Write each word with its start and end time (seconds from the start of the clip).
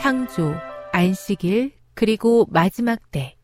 창조, 0.00 0.54
안식일, 0.92 1.74
그리고 1.92 2.46
마지막 2.48 3.10
때 3.10 3.36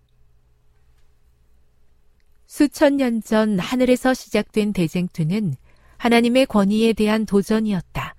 수천 2.47 2.97
년 2.97 3.21
전 3.21 3.59
하늘에서 3.59 4.15
시작된 4.15 4.73
대쟁투는 4.73 5.55
하나님의 5.99 6.47
권위에 6.47 6.95
대한 6.95 7.27
도전이었다. 7.27 8.15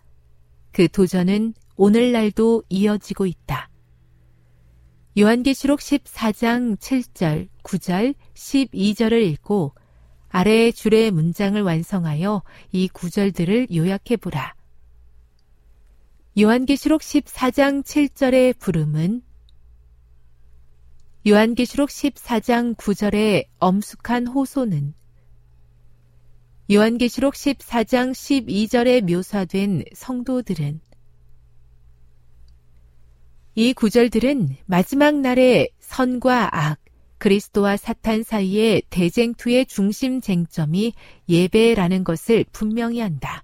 그 0.72 0.88
도전은 0.88 1.56
오늘날도 1.78 2.66
이어지고 2.70 3.26
있다. 3.26 3.70
요한계시록 5.18 5.80
14장 5.80 6.78
7절, 6.78 7.48
9절, 7.64 8.14
12절을 8.36 9.20
읽고 9.32 9.74
아래의 10.30 10.74
줄의 10.74 11.10
문장을 11.10 11.60
완성하여 11.60 12.44
이 12.72 12.88
구절들을 12.88 13.70
요약해 13.74 14.16
보라. 14.18 14.57
요한계시록 16.40 17.02
14장 17.02 17.84
7절의 17.84 18.60
부름은 18.60 19.24
요한계시록 21.28 21.90
14장 21.90 22.76
9절의 22.76 23.48
엄숙한 23.58 24.28
호소는 24.28 24.94
요한계시록 26.72 27.34
14장 27.34 28.12
12절에 28.12 29.02
묘사된 29.12 29.86
성도들은 29.96 30.80
이 33.56 33.74
구절들은 33.74 34.58
마지막 34.68 35.16
날의 35.16 35.72
선과 35.80 36.50
악, 36.56 36.80
그리스도와 37.18 37.78
사탄 37.78 38.22
사이의 38.22 38.84
대쟁투의 38.92 39.66
중심 39.66 40.22
쟁점이 40.22 40.94
예배라는 41.28 42.04
것을 42.04 42.46
분명히 42.52 43.00
한다. 43.00 43.44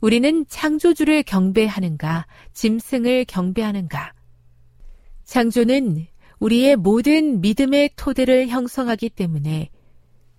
우리는 0.00 0.46
창조주를 0.48 1.24
경배하는가, 1.24 2.26
짐승을 2.52 3.24
경배하는가? 3.24 4.12
창조는 5.24 6.06
우리의 6.38 6.76
모든 6.76 7.40
믿음의 7.40 7.90
토대를 7.96 8.48
형성하기 8.48 9.10
때문에 9.10 9.70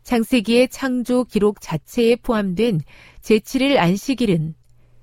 창세기의 0.04 0.70
창조 0.70 1.26
기록 1.26 1.60
자체에 1.60 2.16
포함된 2.16 2.82
제7일 3.22 3.78
안식일은 3.78 4.56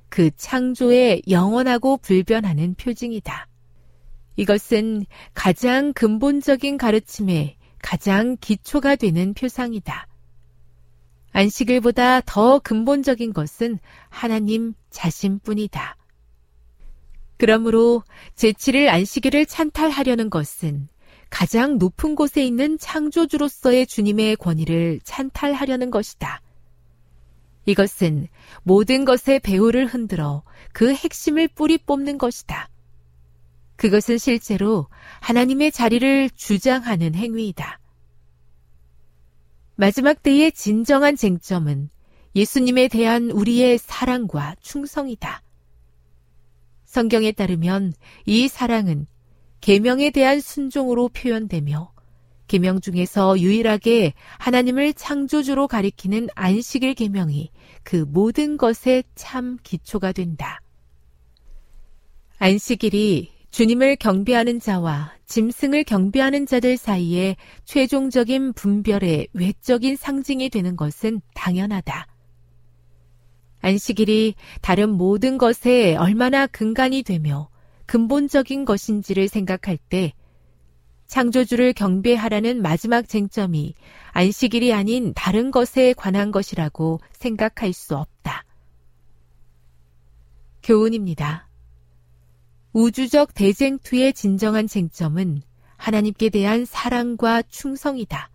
그 0.08 0.30
창조의 0.34 1.22
영원하고 1.28 1.98
불변하는 1.98 2.74
표징이다. 2.74 3.48
이것은 4.36 5.04
가장 5.34 5.92
근본적인 5.92 6.78
가르침에 6.78 7.56
가장 7.82 8.36
기초가 8.40 8.96
되는 8.96 9.34
표상이다. 9.34 10.08
안식일보다 11.36 12.22
더 12.22 12.58
근본적인 12.60 13.34
것은 13.34 13.78
하나님 14.08 14.72
자신뿐이다. 14.88 15.96
그러므로 17.36 18.02
제7일 18.36 18.88
안식일을 18.88 19.44
찬탈하려는 19.44 20.30
것은 20.30 20.88
가장 21.28 21.76
높은 21.76 22.14
곳에 22.14 22.42
있는 22.42 22.78
창조주로서의 22.78 23.86
주님의 23.86 24.36
권위를 24.36 25.00
찬탈하려는 25.04 25.90
것이다. 25.90 26.40
이것은 27.66 28.28
모든 28.62 29.04
것의 29.04 29.40
배후를 29.40 29.84
흔들어 29.84 30.42
그 30.72 30.94
핵심을 30.94 31.48
뿌리 31.48 31.76
뽑는 31.76 32.16
것이다. 32.16 32.70
그것은 33.76 34.16
실제로 34.16 34.86
하나님의 35.20 35.70
자리를 35.70 36.30
주장하는 36.30 37.14
행위이다. 37.14 37.78
마지막 39.76 40.22
때의 40.22 40.52
진정한 40.52 41.16
쟁점은 41.16 41.90
예수님에 42.34 42.88
대한 42.88 43.30
우리의 43.30 43.78
사랑과 43.78 44.56
충성이다. 44.62 45.42
성경에 46.86 47.32
따르면 47.32 47.92
이 48.24 48.48
사랑은 48.48 49.06
계명에 49.60 50.10
대한 50.10 50.40
순종으로 50.40 51.10
표현되며 51.10 51.92
계명 52.48 52.80
중에서 52.80 53.38
유일하게 53.38 54.14
하나님을 54.38 54.94
창조주로 54.94 55.68
가리키는 55.68 56.28
안식일 56.34 56.94
계명이 56.94 57.50
그 57.82 57.96
모든 58.08 58.56
것의 58.56 59.04
참 59.14 59.58
기초가 59.62 60.12
된다. 60.12 60.62
안식일이 62.38 63.35
주님을 63.56 63.96
경배하는 63.96 64.60
자와 64.60 65.14
짐승을 65.24 65.84
경배하는 65.84 66.44
자들 66.44 66.76
사이에 66.76 67.36
최종적인 67.64 68.52
분별의 68.52 69.28
외적인 69.32 69.96
상징이 69.96 70.50
되는 70.50 70.76
것은 70.76 71.22
당연하다. 71.34 72.06
안식일이 73.62 74.34
다른 74.60 74.90
모든 74.90 75.38
것에 75.38 75.96
얼마나 75.96 76.46
근간이 76.46 77.02
되며 77.02 77.48
근본적인 77.86 78.66
것인지를 78.66 79.26
생각할 79.26 79.78
때 79.78 80.12
창조주를 81.06 81.72
경배하라는 81.72 82.60
마지막 82.60 83.08
쟁점이 83.08 83.72
안식일이 84.10 84.74
아닌 84.74 85.14
다른 85.16 85.50
것에 85.50 85.94
관한 85.94 86.30
것이라고 86.30 87.00
생각할 87.12 87.72
수 87.72 87.96
없다. 87.96 88.44
교훈입니다. 90.62 91.46
우주적 92.76 93.32
대쟁투의 93.32 94.12
진정한 94.12 94.66
쟁점은 94.66 95.40
하나님께 95.78 96.28
대한 96.28 96.66
사랑과 96.66 97.40
충성이다. 97.40 98.28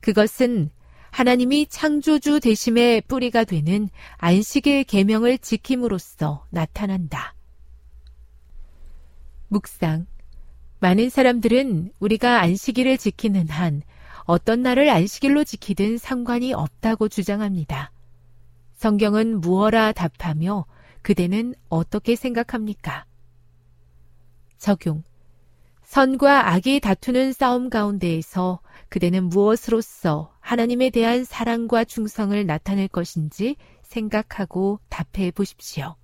그것은 0.00 0.70
하나님이 1.12 1.68
창조주 1.68 2.40
대심의 2.40 3.02
뿌리가 3.02 3.44
되는 3.44 3.88
안식일 4.16 4.82
계명을 4.82 5.38
지킴으로써 5.38 6.44
나타난다. 6.50 7.36
묵상. 9.46 10.06
많은 10.80 11.08
사람들은 11.08 11.92
우리가 12.00 12.40
안식일을 12.40 12.98
지키는 12.98 13.48
한 13.48 13.82
어떤 14.24 14.62
날을 14.62 14.90
안식일로 14.90 15.44
지키든 15.44 15.98
상관이 15.98 16.52
없다고 16.52 17.08
주장합니다. 17.08 17.92
성경은 18.74 19.40
무어라 19.40 19.92
답하며 19.92 20.66
그대는 21.02 21.54
어떻게 21.68 22.16
생각합니까? 22.16 23.06
적용. 24.62 25.02
선과 25.82 26.52
악이 26.52 26.78
다투는 26.78 27.32
싸움 27.32 27.68
가운데에서 27.68 28.60
그대는 28.88 29.24
무엇으로서 29.24 30.32
하나님에 30.38 30.90
대한 30.90 31.24
사랑과 31.24 31.82
충성을 31.84 32.46
나타낼 32.46 32.86
것인지 32.86 33.56
생각하고 33.82 34.78
답해 34.88 35.32
보십시오. 35.32 35.96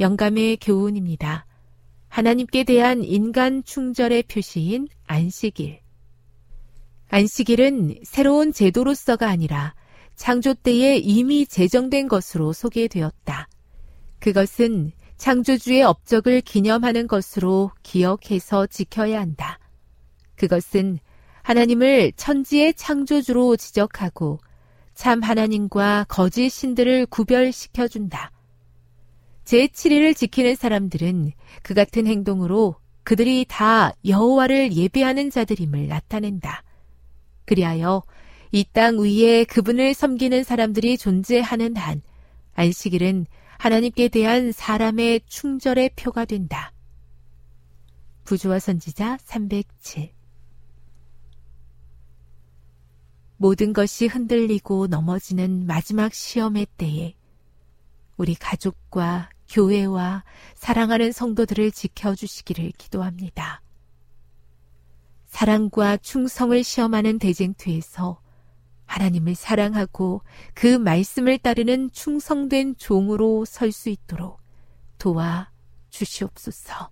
영감의 0.00 0.56
교훈입니다. 0.56 1.44
하나님께 2.08 2.64
대한 2.64 3.04
인간 3.04 3.62
충절의 3.62 4.22
표시인 4.22 4.88
안식일. 5.06 5.80
안식일은 7.10 8.00
새로운 8.04 8.54
제도로서가 8.54 9.28
아니라 9.28 9.74
창조 10.16 10.54
때에 10.54 10.96
이미 10.96 11.46
제정된 11.46 12.08
것으로 12.08 12.54
소개되었다. 12.54 13.48
그것은 14.18 14.92
창조주의 15.18 15.82
업적을 15.82 16.40
기념하는 16.40 17.06
것으로 17.06 17.70
기억해서 17.82 18.66
지켜야 18.66 19.20
한다. 19.20 19.58
그것은 20.36 20.98
하나님을 21.42 22.12
천지의 22.16 22.74
창조주로 22.74 23.56
지적하고 23.56 24.38
참 24.94 25.22
하나님과 25.22 26.06
거짓 26.08 26.50
신들을 26.50 27.06
구별시켜준다. 27.06 28.30
제7일을 29.44 30.16
지키는 30.16 30.54
사람들은 30.54 31.32
그 31.62 31.74
같은 31.74 32.06
행동으로 32.06 32.76
그들이 33.02 33.46
다 33.48 33.92
여호와를 34.06 34.72
예배하는 34.74 35.30
자들임을 35.30 35.88
나타낸다. 35.88 36.62
그리하여 37.46 38.02
이 38.52 38.64
땅 38.64 38.98
위에 38.98 39.44
그분을 39.44 39.94
섬기는 39.94 40.44
사람들이 40.44 40.98
존재하는 40.98 41.76
한 41.76 42.02
안식일은 42.54 43.26
하나님께 43.58 44.08
대한 44.08 44.52
사람의 44.52 45.22
충절의 45.26 45.90
표가 45.96 46.24
된다. 46.24 46.72
부조와 48.24 48.58
선지자 48.60 49.18
307 49.22 50.12
모든 53.36 53.72
것이 53.72 54.06
흔들리고 54.06 54.88
넘어지는 54.88 55.66
마지막 55.66 56.12
시험의 56.14 56.66
때에 56.76 57.14
우리 58.16 58.34
가족과 58.34 59.30
교회와 59.48 60.24
사랑하는 60.54 61.12
성도들을 61.12 61.70
지켜주시기를 61.70 62.72
기도합니다. 62.78 63.62
사랑과 65.26 65.96
충성을 65.96 66.62
시험하는 66.62 67.18
대쟁투에서 67.18 68.20
하나님을 68.88 69.36
사랑하고 69.36 70.22
그 70.54 70.66
말씀을 70.66 71.38
따르는 71.38 71.90
충성된 71.92 72.76
종으로 72.76 73.44
설 73.44 73.70
수 73.70 73.90
있도록 73.90 74.40
도와 74.98 75.50
주시옵소서. 75.90 76.90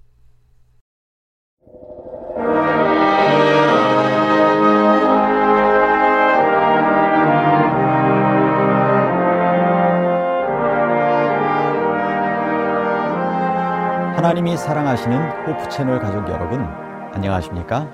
하나님이 14.17 14.57
사랑하시는 14.57 15.47
호프 15.47 15.69
채널 15.71 16.01
가족 16.01 16.29
여러분, 16.29 16.61
안녕하십니까? 17.13 17.91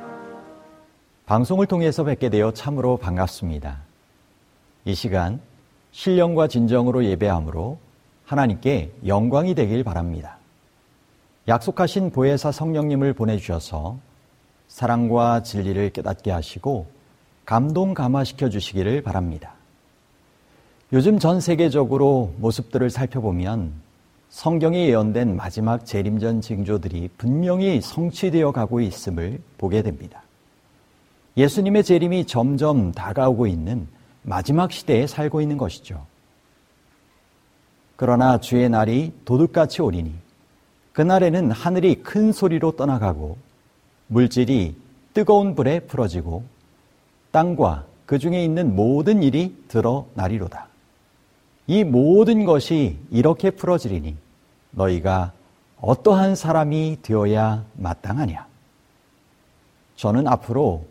방송을 1.27 1.67
통해서 1.67 2.05
뵙게 2.05 2.31
되어 2.31 2.53
참으로 2.53 2.97
반갑습니다. 2.97 3.92
이 4.85 4.95
시간 4.95 5.41
신령과 5.93 6.49
진정으로 6.49 7.05
예배함으로 7.05 7.79
하나님께 8.25 8.93
영광이 9.07 9.55
되길 9.55 9.85
바랍니다. 9.85 10.39
약속하신 11.49 12.11
보혜사 12.11 12.53
성령님을 12.53 13.13
보내주셔서 13.13 13.99
사랑과 14.69 15.43
진리를 15.43 15.91
깨닫게 15.91 16.31
하시고 16.31 16.87
감동 17.45 17.95
감화시켜 17.95 18.49
주시기를 18.49 19.03
바랍니다. 19.03 19.55
요즘 20.93 21.19
전 21.19 21.41
세계적으로 21.41 22.35
모습들을 22.39 22.89
살펴보면 22.91 23.73
성경에 24.31 24.89
예언된 24.89 25.37
마지막 25.37 25.85
재림전 25.85 26.41
징조들이 26.41 27.11
분명히 27.19 27.81
성취되어 27.81 28.53
가고 28.53 28.81
있음을 28.81 29.41
보게 29.59 29.83
됩니다. 29.83 30.23
예수님의 31.37 31.85
재림이 31.85 32.27
점점 32.27 32.93
다가오고 32.93 33.47
있는 33.47 33.87
마지막 34.23 34.73
시대에 34.73 35.07
살고 35.07 35.41
있는 35.41 35.59
것이죠. 35.59 36.07
그러나 37.97 38.39
주의 38.39 38.69
날이 38.69 39.13
도둑같이 39.25 39.83
오리니 39.83 40.15
그날에는 40.93 41.51
하늘이 41.51 42.03
큰 42.03 42.33
소리로 42.33 42.73
떠나가고 42.73 43.37
물질이 44.09 44.77
뜨거운 45.15 45.55
불에 45.55 45.81
풀어지고 45.81 46.45
땅과 47.31 47.87
그 48.07 48.19
중에 48.19 48.45
있는 48.45 48.77
모든 48.77 49.23
일이 49.23 49.57
드러나리로다. 49.69 50.69
이 51.67 51.85
모든 51.85 52.45
것이 52.45 52.99
이렇게 53.11 53.51
풀어지리니 53.51 54.17
너희가 54.73 55.33
어떠한 55.81 56.35
사람이 56.35 56.99
되어야 57.03 57.65
마땅하냐? 57.75 58.47
저는 59.97 60.27
앞으로 60.27 60.85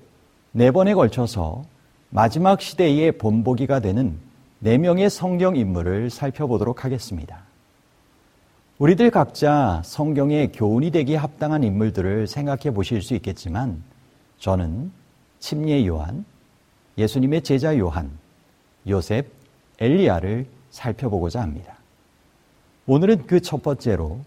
네 0.51 0.71
번에 0.71 0.93
걸쳐서 0.93 1.63
마지막 2.13 2.61
시대의 2.61 3.13
본보기가 3.13 3.79
되는 3.79 4.19
네 4.59 4.77
명의 4.77 5.09
성경 5.09 5.55
인물을 5.55 6.09
살펴보도록 6.09 6.83
하겠습니다. 6.83 7.43
우리들 8.79 9.11
각자 9.11 9.81
성경의 9.85 10.51
교훈이 10.51 10.91
되기에 10.91 11.15
합당한 11.15 11.63
인물들을 11.63 12.27
생각해 12.27 12.71
보실 12.73 13.01
수 13.01 13.15
있겠지만 13.15 13.81
저는 14.39 14.91
침례 15.39 15.87
요한, 15.87 16.25
예수님의 16.97 17.43
제자 17.43 17.77
요한, 17.77 18.11
요셉, 18.89 19.27
엘리야를 19.79 20.47
살펴보고자 20.69 21.41
합니다. 21.41 21.77
오늘은 22.87 23.25
그 23.25 23.39
첫 23.39 23.63
번째로 23.63 24.19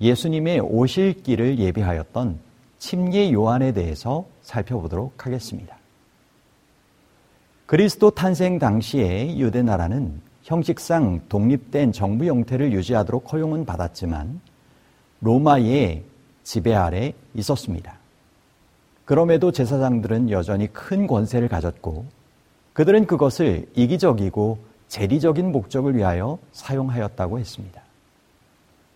예수님의 0.00 0.60
오실 0.60 1.22
길을 1.22 1.58
예비하였던 1.58 2.38
침례 2.78 3.32
요한에 3.32 3.72
대해서 3.72 4.24
살펴보도록 4.40 5.26
하겠습니다. 5.26 5.77
그리스도 7.68 8.10
탄생 8.10 8.58
당시에 8.58 9.36
유대 9.36 9.60
나라는 9.60 10.22
형식상 10.42 11.20
독립된 11.28 11.92
정부 11.92 12.24
형태를 12.24 12.72
유지하도록 12.72 13.30
허용은 13.30 13.66
받았지만 13.66 14.40
로마의 15.20 16.02
지배 16.44 16.72
아래 16.72 17.12
있었습니다. 17.34 17.98
그럼에도 19.04 19.52
제사장들은 19.52 20.30
여전히 20.30 20.72
큰 20.72 21.06
권세를 21.06 21.48
가졌고 21.48 22.06
그들은 22.72 23.04
그것을 23.04 23.66
이기적이고 23.74 24.58
재리적인 24.88 25.52
목적을 25.52 25.94
위하여 25.94 26.38
사용하였다고 26.52 27.38
했습니다. 27.38 27.82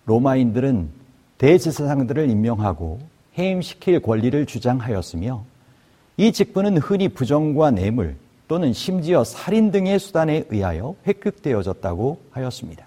로마인들은 0.07 0.89
대제사장들을 1.37 2.31
임명하고 2.31 3.01
해임시킬 3.37 4.01
권리를 4.01 4.47
주장하였으며 4.47 5.45
이 6.17 6.33
직분은 6.33 6.79
흔히 6.79 7.11
부정과 7.11 7.71
뇌물 7.73 8.17
또는 8.53 8.75
심지어 8.75 9.25
살인 9.25 9.71
등의 9.71 9.99
수단에 9.99 10.45
의하여 10.51 10.95
획득되어졌다고 11.07 12.21
하였습니다. 12.33 12.85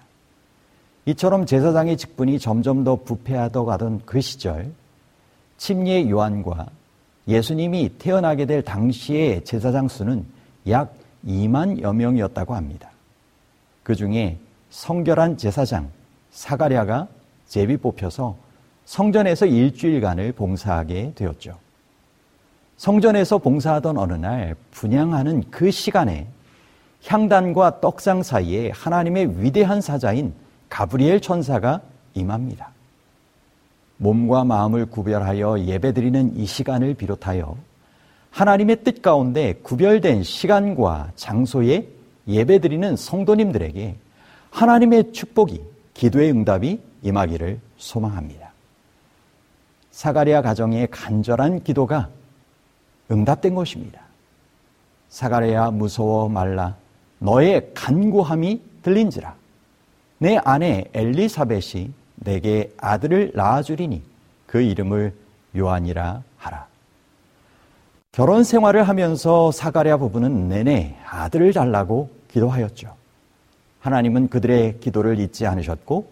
이처럼 1.06 1.44
제사장의 1.44 1.96
직분이 1.96 2.38
점점 2.38 2.84
더 2.84 2.94
부패하더 2.94 3.64
가던 3.64 4.02
그 4.04 4.20
시절 4.20 4.70
침례 5.56 6.08
요한과 6.08 6.68
예수님이 7.26 7.98
태어나게 7.98 8.46
될 8.46 8.62
당시의 8.62 9.42
제사장 9.42 9.88
수는 9.88 10.24
약 10.68 10.94
2만여 11.26 11.92
명이었다고 11.96 12.54
합니다. 12.54 12.92
그 13.82 13.96
중에 13.96 14.38
성결한 14.70 15.36
제사장 15.36 15.90
사가랴가 16.30 17.08
제비 17.48 17.76
뽑혀서 17.76 18.36
성전에서 18.84 19.46
일주일간을 19.46 20.30
봉사하게 20.30 21.14
되었죠. 21.16 21.58
성전에서 22.76 23.38
봉사하던 23.38 23.96
어느 23.96 24.12
날 24.14 24.54
분양하는 24.70 25.44
그 25.50 25.70
시간에 25.70 26.26
향단과 27.06 27.80
떡상 27.80 28.22
사이에 28.22 28.70
하나님의 28.70 29.42
위대한 29.42 29.80
사자인 29.80 30.34
가브리엘 30.68 31.20
천사가 31.20 31.80
임합니다. 32.14 32.70
몸과 33.98 34.44
마음을 34.44 34.86
구별하여 34.86 35.60
예배드리는 35.60 36.36
이 36.36 36.46
시간을 36.46 36.94
비롯하여 36.94 37.56
하나님의 38.30 38.84
뜻 38.84 39.00
가운데 39.00 39.54
구별된 39.62 40.22
시간과 40.22 41.12
장소에 41.16 41.88
예배드리는 42.28 42.96
성도님들에게 42.96 43.96
하나님의 44.50 45.12
축복이 45.12 45.62
기도의 45.94 46.30
응답이 46.32 46.80
임하기를 47.02 47.60
소망합니다. 47.78 48.52
사가리아 49.90 50.42
가정의 50.42 50.88
간절한 50.90 51.62
기도가 51.62 52.10
응답된 53.10 53.54
것입니다. 53.54 54.00
사가랴 55.08 55.70
무서워 55.70 56.28
말라 56.28 56.76
너의 57.18 57.70
간구함이 57.74 58.60
들린지라 58.82 59.34
내 60.18 60.38
아내 60.44 60.84
엘리사벳이 60.92 61.90
내게 62.16 62.72
아들을 62.78 63.32
낳아주리니 63.34 64.02
그 64.46 64.60
이름을 64.60 65.12
요한이라 65.56 66.22
하라. 66.38 66.66
결혼 68.12 68.44
생활을 68.44 68.88
하면서 68.88 69.50
사가랴 69.52 69.98
부부는 69.98 70.48
내내 70.48 70.96
아들을 71.06 71.52
달라고 71.52 72.10
기도하였죠. 72.28 72.94
하나님은 73.80 74.28
그들의 74.28 74.80
기도를 74.80 75.20
잊지 75.20 75.46
않으셨고 75.46 76.08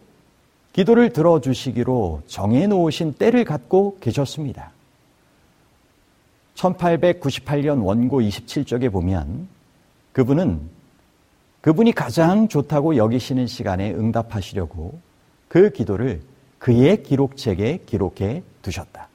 기도를 0.75 1.13
들어주시기로 1.13 2.23
정해놓으신 2.27 3.15
때를 3.15 3.45
갖고 3.45 3.97
계셨습니다. 4.01 4.74
1898년 6.55 7.85
원고 7.85 8.21
27쪽에 8.21 8.91
보면 8.91 9.49
그분은 10.13 10.61
그분이 11.61 11.93
가장 11.93 12.49
좋다고 12.49 12.97
여기시는 12.97 13.47
시간에 13.47 13.93
응답하시려고 13.93 14.99
그 15.49 15.71
기도를 15.71 16.21
그의 16.59 17.03
기록책에 17.03 17.81
기록해 17.87 18.43
두셨다. 18.63 19.09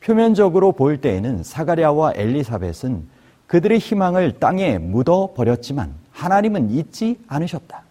표면적으로 0.00 0.72
볼 0.72 1.00
때에는 1.00 1.42
사가랴와 1.42 2.14
엘리사벳은 2.16 3.06
그들의 3.46 3.78
희망을 3.78 4.38
땅에 4.38 4.78
묻어 4.78 5.34
버렸지만 5.34 5.94
하나님은 6.10 6.70
잊지 6.70 7.18
않으셨다. 7.28 7.82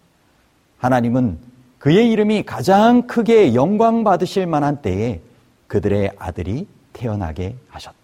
하나님은 0.78 1.38
그의 1.78 2.10
이름이 2.10 2.44
가장 2.44 3.06
크게 3.06 3.54
영광 3.54 4.04
받으실 4.04 4.46
만한 4.46 4.82
때에 4.82 5.20
그들의 5.68 6.12
아들이 6.18 6.66
태어나게 6.92 7.56
하셨다. 7.68 8.01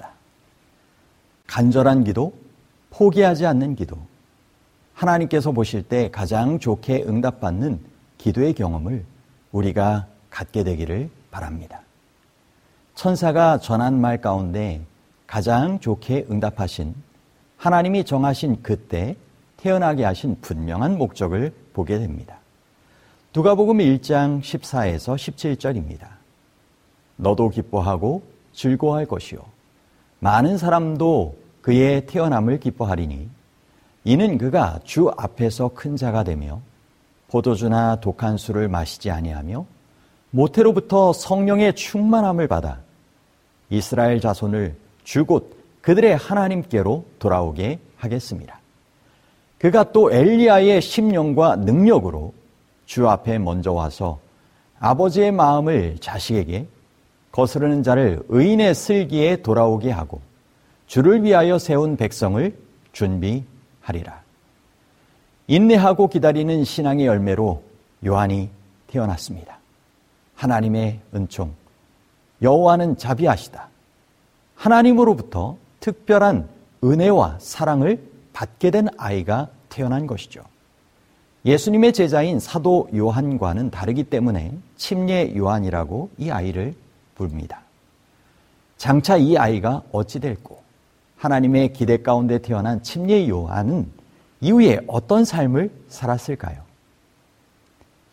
간절한 1.48 2.04
기도, 2.04 2.34
포기하지 2.90 3.46
않는 3.46 3.74
기도, 3.74 3.98
하나님께서 4.94 5.52
보실 5.52 5.82
때 5.82 6.10
가장 6.10 6.58
좋게 6.58 7.04
응답받는 7.08 7.80
기도의 8.18 8.52
경험을 8.52 9.04
우리가 9.50 10.06
갖게 10.30 10.62
되기를 10.62 11.10
바랍니다. 11.30 11.80
천사가 12.94 13.58
전한 13.58 14.00
말 14.00 14.20
가운데 14.20 14.82
가장 15.26 15.80
좋게 15.80 16.26
응답하신 16.30 16.94
하나님이 17.56 18.04
정하신 18.04 18.62
그때 18.62 19.16
태어나게 19.56 20.04
하신 20.04 20.40
분명한 20.40 20.98
목적을 20.98 21.52
보게 21.72 21.98
됩니다. 21.98 22.38
누가복음 23.34 23.78
1장 23.78 24.40
14에서 24.40 25.14
17절입니다. 25.14 26.08
너도 27.16 27.48
기뻐하고 27.50 28.22
즐거워할 28.52 29.06
것이요 29.06 29.57
많은 30.20 30.58
사람도 30.58 31.36
그의 31.62 32.06
태어남을 32.06 32.60
기뻐하리니 32.60 33.28
이는 34.04 34.38
그가 34.38 34.80
주 34.84 35.10
앞에서 35.16 35.70
큰 35.74 35.96
자가 35.96 36.24
되며 36.24 36.60
포도주나 37.28 38.00
독한 38.00 38.36
술을 38.36 38.68
마시지 38.68 39.10
아니하며 39.10 39.66
모태로부터 40.30 41.12
성령의 41.12 41.74
충만함을 41.74 42.48
받아 42.48 42.78
이스라엘 43.70 44.20
자손을 44.20 44.76
주곧 45.04 45.56
그들의 45.82 46.16
하나님께로 46.16 47.04
돌아오게 47.18 47.78
하겠습니다. 47.96 48.58
그가 49.58 49.92
또 49.92 50.12
엘리야의 50.12 50.80
심령과 50.80 51.56
능력으로 51.56 52.32
주 52.86 53.08
앞에 53.08 53.38
먼저 53.38 53.72
와서 53.72 54.20
아버지의 54.78 55.32
마음을 55.32 55.96
자식에게 56.00 56.66
거스르는 57.32 57.82
자를 57.82 58.22
의인의 58.28 58.74
슬기에 58.74 59.42
돌아오게 59.42 59.90
하고 59.90 60.20
주를 60.86 61.22
위하여 61.22 61.58
세운 61.58 61.96
백성을 61.96 62.56
준비하리라. 62.92 64.22
인내하고 65.46 66.08
기다리는 66.08 66.64
신앙의 66.64 67.06
열매로 67.06 67.62
요한이 68.06 68.50
태어났습니다. 68.86 69.58
하나님의 70.34 71.00
은총, 71.14 71.54
여호와는 72.42 72.96
자비하시다. 72.96 73.68
하나님으로부터 74.54 75.56
특별한 75.80 76.48
은혜와 76.82 77.38
사랑을 77.40 78.00
받게 78.32 78.70
된 78.70 78.88
아이가 78.96 79.48
태어난 79.68 80.06
것이죠. 80.06 80.42
예수님의 81.44 81.92
제자인 81.92 82.40
사도 82.40 82.88
요한과는 82.94 83.70
다르기 83.70 84.04
때문에 84.04 84.52
침례 84.76 85.34
요한이라고 85.36 86.10
이 86.18 86.30
아이를 86.30 86.74
부릅니다. 87.18 87.60
장차 88.78 89.16
이 89.16 89.36
아이가 89.36 89.82
어찌 89.92 90.20
될고 90.20 90.62
하나님의 91.18 91.74
기대 91.74 91.98
가운데 91.98 92.38
태어난 92.38 92.82
침례 92.82 93.28
요한은 93.28 93.90
이후에 94.40 94.78
어떤 94.86 95.24
삶을 95.24 95.70
살았을까요? 95.88 96.62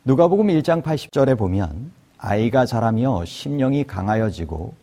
누가복음 0.03 0.47
1장 0.47 0.81
80절에 0.81 1.37
보면 1.37 1.91
아이가 2.17 2.65
자라며 2.65 3.23
심령이 3.25 3.85
강하여지고 3.85 4.73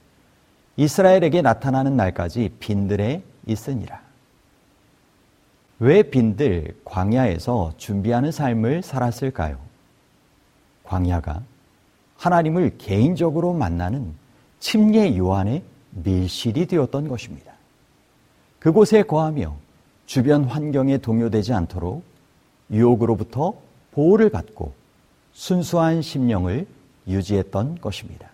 이스라엘에게 0.76 1.42
나타나는 1.42 1.96
날까지 1.96 2.54
빈들에 2.60 3.22
있으니라. 3.46 4.00
왜 5.80 6.02
빈들 6.04 6.76
광야에서 6.84 7.72
준비하는 7.76 8.30
삶을 8.30 8.82
살았을까요? 8.82 9.58
광야가 10.84 11.42
하나님을 12.22 12.78
개인적으로 12.78 13.52
만나는 13.52 14.14
침례 14.60 15.18
요한의 15.18 15.64
밀실이 15.90 16.66
되었던 16.66 17.08
것입니다. 17.08 17.52
그곳에 18.60 19.02
거하며 19.02 19.56
주변 20.06 20.44
환경에 20.44 20.98
동요되지 20.98 21.52
않도록 21.52 22.04
유혹으로부터 22.70 23.54
보호를 23.90 24.30
받고 24.30 24.72
순수한 25.32 26.00
심령을 26.00 26.68
유지했던 27.08 27.80
것입니다. 27.80 28.28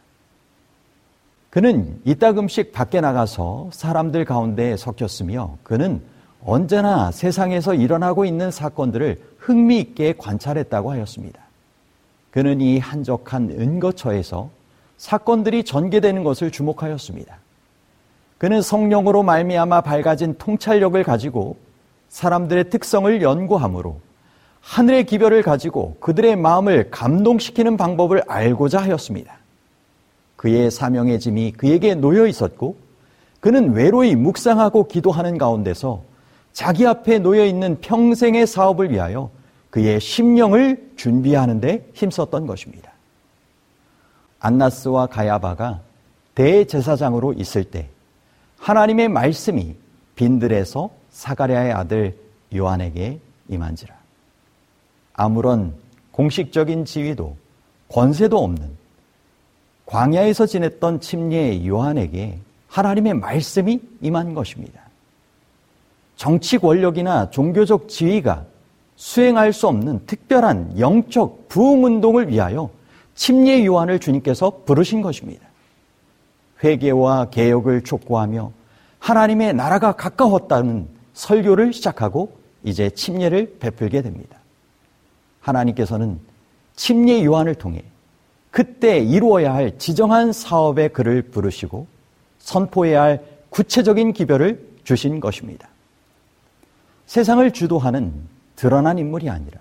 그는 1.49 1.99
이따금씩 2.05 2.73
밖에 2.73 3.01
나가서 3.01 3.71
사람들 3.73 4.27
가운데 4.27 4.77
섞였으며 4.77 5.57
그는 5.63 6.03
언제나 6.45 7.11
세상에서 7.11 7.73
일어나고 7.73 8.27
있는 8.27 8.51
사건들을 8.51 9.17
흥미있게 9.39 10.17
관찰했다고 10.19 10.91
하였습니다. 10.93 11.48
그는 12.39 12.61
이 12.61 12.79
한적한 12.79 13.51
은거처에서 13.51 14.51
사건들이 14.97 15.65
전개되는 15.65 16.23
것을 16.23 16.53
주목하였습니다. 16.53 17.37
그는 18.39 18.63
성령으로 18.63 19.25
말미암아 19.25 19.81
밝아진 19.81 20.37
통찰력을 20.39 21.03
가지고 21.03 21.57
사람들의 22.09 22.71
특성을 22.71 23.23
연구함으로 23.23 24.01
하늘의 24.61 25.07
기별을 25.07 25.43
가지고 25.43 25.97
그들의 25.99 26.37
마음을 26.37 26.93
감동시키는 26.93 27.77
방법을 27.77 28.23
알고자 28.29 28.83
하였습니다. 28.83 29.37
그의 30.37 30.71
사명의 30.71 31.19
짐이 31.19 31.55
그에게 31.57 31.97
놓여 31.97 32.29
있었고 32.29 32.77
그는 33.41 33.73
외로이 33.73 34.15
묵상하고 34.15 34.87
기도하는 34.87 35.39
가운데서 35.39 36.05
자기 36.53 36.87
앞에 36.87 37.19
놓여 37.19 37.45
있는 37.45 37.81
평생의 37.81 38.47
사업을 38.47 38.93
위하여 38.93 39.29
그의 39.71 40.01
심령을 40.01 40.93
준비하는데 40.97 41.91
힘썼던 41.95 42.47
것입니다. 42.47 42.93
안나스와 44.41 45.07
가야바가 45.07 45.81
대제사장으로 46.35 47.35
있을 47.35 47.65
때 47.65 47.89
하나님의 48.59 49.09
말씀이 49.09 49.75
빈들에서 50.15 50.91
사가랴의 51.11 51.73
아들 51.73 52.17
요한에게 52.55 53.19
임한지라. 53.49 53.95
아무런 55.15 55.75
공식적인 56.13 56.85
지위도 56.85 57.37
권세도 57.89 58.43
없는 58.43 58.71
광야에서 59.87 60.47
지냈던 60.47 61.01
침례 61.01 61.67
요한에게 61.67 62.39
하나님의 62.69 63.15
말씀이 63.15 63.81
임한 64.01 64.35
것입니다. 64.35 64.83
정치 66.17 66.59
권력이나 66.59 67.31
종교적 67.31 67.89
지위가 67.89 68.45
수행할 68.99 69.53
수 69.53 69.69
없는 69.69 70.07
특별한 70.07 70.81
영적 70.81 71.49
부흥 71.49 71.85
운동을 71.85 72.31
위하여 72.31 72.69
침례 73.15 73.65
요한을 73.65 74.01
주님께서 74.01 74.63
부르신 74.67 75.03
것입니다. 75.03 75.47
회개와 76.65 77.31
개혁을 77.31 77.85
촉구하며 77.85 78.51
하나님의 78.99 79.55
나라가 79.55 79.93
가까웠다는 79.93 80.89
설교를 81.15 81.73
시작하고 81.73 82.37
이제 82.65 82.91
침례를 82.91 83.59
베풀게 83.61 84.03
됩니다. 84.03 84.37
하나님께서는 85.43 86.19
침례 86.75 87.25
요한을 87.25 87.55
통해 87.55 87.85
그때 88.51 88.99
이루어야 88.99 89.55
할 89.55 89.79
지정한 89.79 90.33
사업의 90.33 90.93
그를 90.93 91.23
부르시고 91.23 91.87
선포해야 92.41 93.03
할 93.03 93.25
구체적인 93.51 94.13
기별을 94.13 94.61
주신 94.83 95.21
것입니다. 95.21 95.69
세상을 97.07 97.49
주도하는 97.53 98.38
드러난 98.59 98.99
인물이 98.99 99.31
아니라 99.31 99.61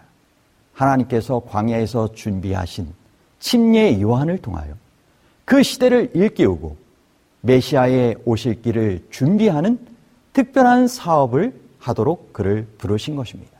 하나님께서 0.73 1.41
광야에서 1.41 2.13
준비하신 2.13 2.91
침례 3.39 4.01
요한을 4.01 4.39
통하여 4.39 4.73
그 5.45 5.61
시대를 5.61 6.11
일깨우고 6.15 6.75
메시아의 7.41 8.15
오실 8.25 8.63
길을 8.63 9.05
준비하는 9.11 9.77
특별한 10.33 10.87
사업을 10.87 11.53
하도록 11.77 12.33
그를 12.33 12.67
부르신 12.79 13.15
것입니다. 13.15 13.51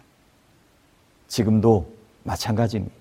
지금도 1.28 1.88
마찬가지입니다. 2.24 2.96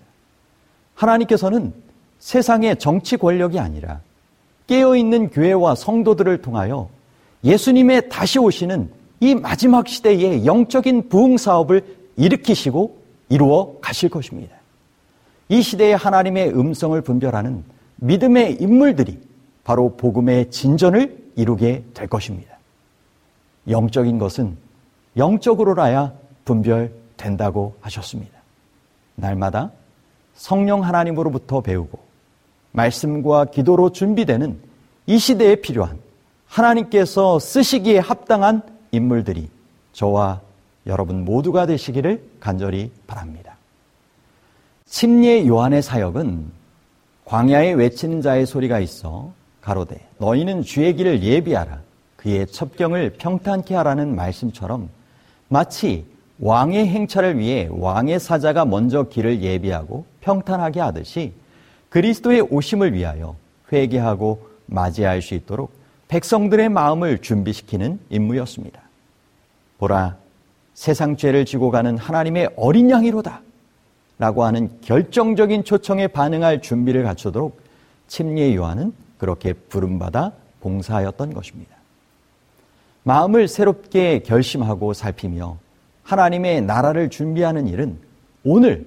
하나님께서는 0.95 1.73
세상의 2.19 2.79
정치 2.79 3.17
권력이 3.17 3.59
아니라 3.59 4.01
깨어있는 4.67 5.31
교회와 5.31 5.75
성도들을 5.75 6.43
통하여 6.43 6.91
예수님의 7.45 8.11
다시 8.11 8.39
오시는 8.39 8.91
이 9.21 9.35
마지막 9.35 9.89
시대의 9.89 10.45
영적인 10.45 11.09
부흥 11.09 11.39
사업을 11.39 12.06
일으키시고 12.17 12.99
이루어 13.29 13.77
가실 13.81 14.09
것입니다. 14.09 14.57
이 15.49 15.63
시대에 15.63 15.95
하나님의 15.95 16.51
음성을 16.51 17.01
분별하는 17.01 17.65
믿음의 17.97 18.57
인물들이 18.61 19.21
바로 19.65 19.97
복음의 19.97 20.51
진전을 20.51 21.33
이루게 21.37 21.85
될 21.95 22.09
것입니다. 22.09 22.57
영적인 23.69 24.19
것은 24.19 24.57
영적으로라야 25.17 26.13
분별된다고 26.45 27.77
하셨습니다. 27.81 28.37
날마다 29.15 29.73
성령 30.35 30.85
하나님으로부터 30.85 31.63
배우고 31.63 31.99
말씀과 32.73 33.47
기도로 33.47 33.91
준비되는 33.91 34.59
이 35.07 35.19
시대에 35.19 35.57
필요한 35.57 35.99
하나님께서 36.47 37.39
쓰시기에 37.39 37.99
합당한 37.99 38.63
인물들이 38.93 39.49
저와 39.93 40.41
여러분 40.87 41.25
모두가 41.25 41.67
되시기를 41.67 42.23
간절히 42.41 42.91
바랍니다. 43.07 43.57
침례 44.87 45.47
요한의 45.47 45.83
사역은 45.83 46.47
광야에 47.25 47.73
외치는 47.73 48.23
자의 48.23 48.47
소리가 48.47 48.79
있어 48.79 49.33
가로되 49.61 50.07
너희는 50.19 50.63
주의 50.63 50.95
길을 50.95 51.23
예비하라 51.23 51.81
그의 52.17 52.47
첩경을 52.47 53.15
평탄케 53.19 53.75
하라는 53.75 54.15
말씀처럼 54.15 54.89
마치 55.49 56.07
왕의 56.39 56.87
행차를 56.89 57.39
위해 57.39 57.69
왕의 57.71 58.21
사자가 58.21 58.65
먼저 58.65 59.05
길을 59.05 59.43
예비하고 59.43 60.05
평탄하게 60.21 60.81
하듯이 60.81 61.33
그리스도의 61.89 62.43
오심을 62.43 62.93
위하여 62.93 63.37
회개하고 63.73 64.49
맞이할 64.67 65.23
수 65.23 65.35
있도록 65.35 65.73
백성들의 66.09 66.69
마음을 66.69 67.19
준비시키는 67.19 67.99
임무였습니다. 68.11 68.81
보라, 69.79 70.17
세상 70.77 71.17
죄를 71.17 71.47
지고 71.47 71.71
가는 71.71 71.97
하나님의 71.97 72.51
어린 72.55 72.91
양이로다. 72.91 73.41
라고 74.19 74.45
하는 74.45 74.71
결정적인 74.83 75.65
초청에 75.65 76.07
반응할 76.07 76.61
준비를 76.61 77.03
갖추도록 77.03 77.59
침례 78.07 78.55
요한은 78.55 78.93
그렇게 79.17 79.55
부름받아 79.55 80.33
봉사하였던 80.61 81.33
것입니다. 81.33 81.75
마음을 83.05 83.49
새롭게 83.49 84.21
결심하고 84.21 84.93
살피며 84.93 85.57
하나님의 86.03 86.61
나라를 86.63 87.09
준비하는 87.09 87.69
일은 87.69 87.99
오늘 88.45 88.87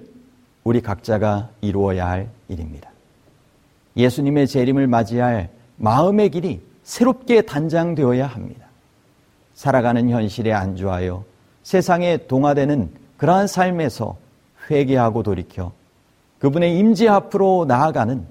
우리 0.62 0.80
각자가 0.80 1.50
이루어야 1.60 2.08
할 2.08 2.28
일입니다. 2.48 2.88
예수님의 3.96 4.46
재림을 4.46 4.86
맞이할 4.86 5.50
마음의 5.76 6.30
길이 6.30 6.60
새롭게 6.84 7.42
단장되어야 7.42 8.28
합니다. 8.28 8.66
살아가는 9.54 10.08
현실에 10.08 10.52
안주하여 10.52 11.29
세상에 11.62 12.26
동화되는 12.26 12.90
그러한 13.16 13.46
삶에서 13.46 14.16
회개하고 14.70 15.22
돌이켜 15.22 15.72
그분의 16.38 16.78
임재 16.78 17.08
앞으로 17.08 17.66
나아가는 17.68 18.26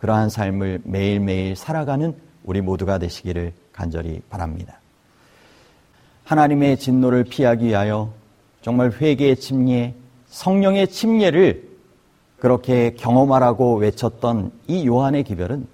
그러한 0.00 0.30
삶을 0.30 0.80
매일매일 0.84 1.54
살아가는 1.54 2.14
우리 2.44 2.60
모두가 2.60 2.98
되시기를 2.98 3.52
간절히 3.72 4.20
바랍니다. 4.30 4.80
하나님의 6.24 6.78
진노를 6.78 7.24
피하기 7.24 7.66
위하여 7.66 8.12
정말 8.62 8.90
회개의 8.92 9.36
침례, 9.36 9.94
성령의 10.28 10.88
침례를 10.88 11.68
그렇게 12.38 12.94
경험하라고 12.94 13.76
외쳤던 13.76 14.50
이 14.66 14.86
요한의 14.86 15.24
기별은 15.24 15.66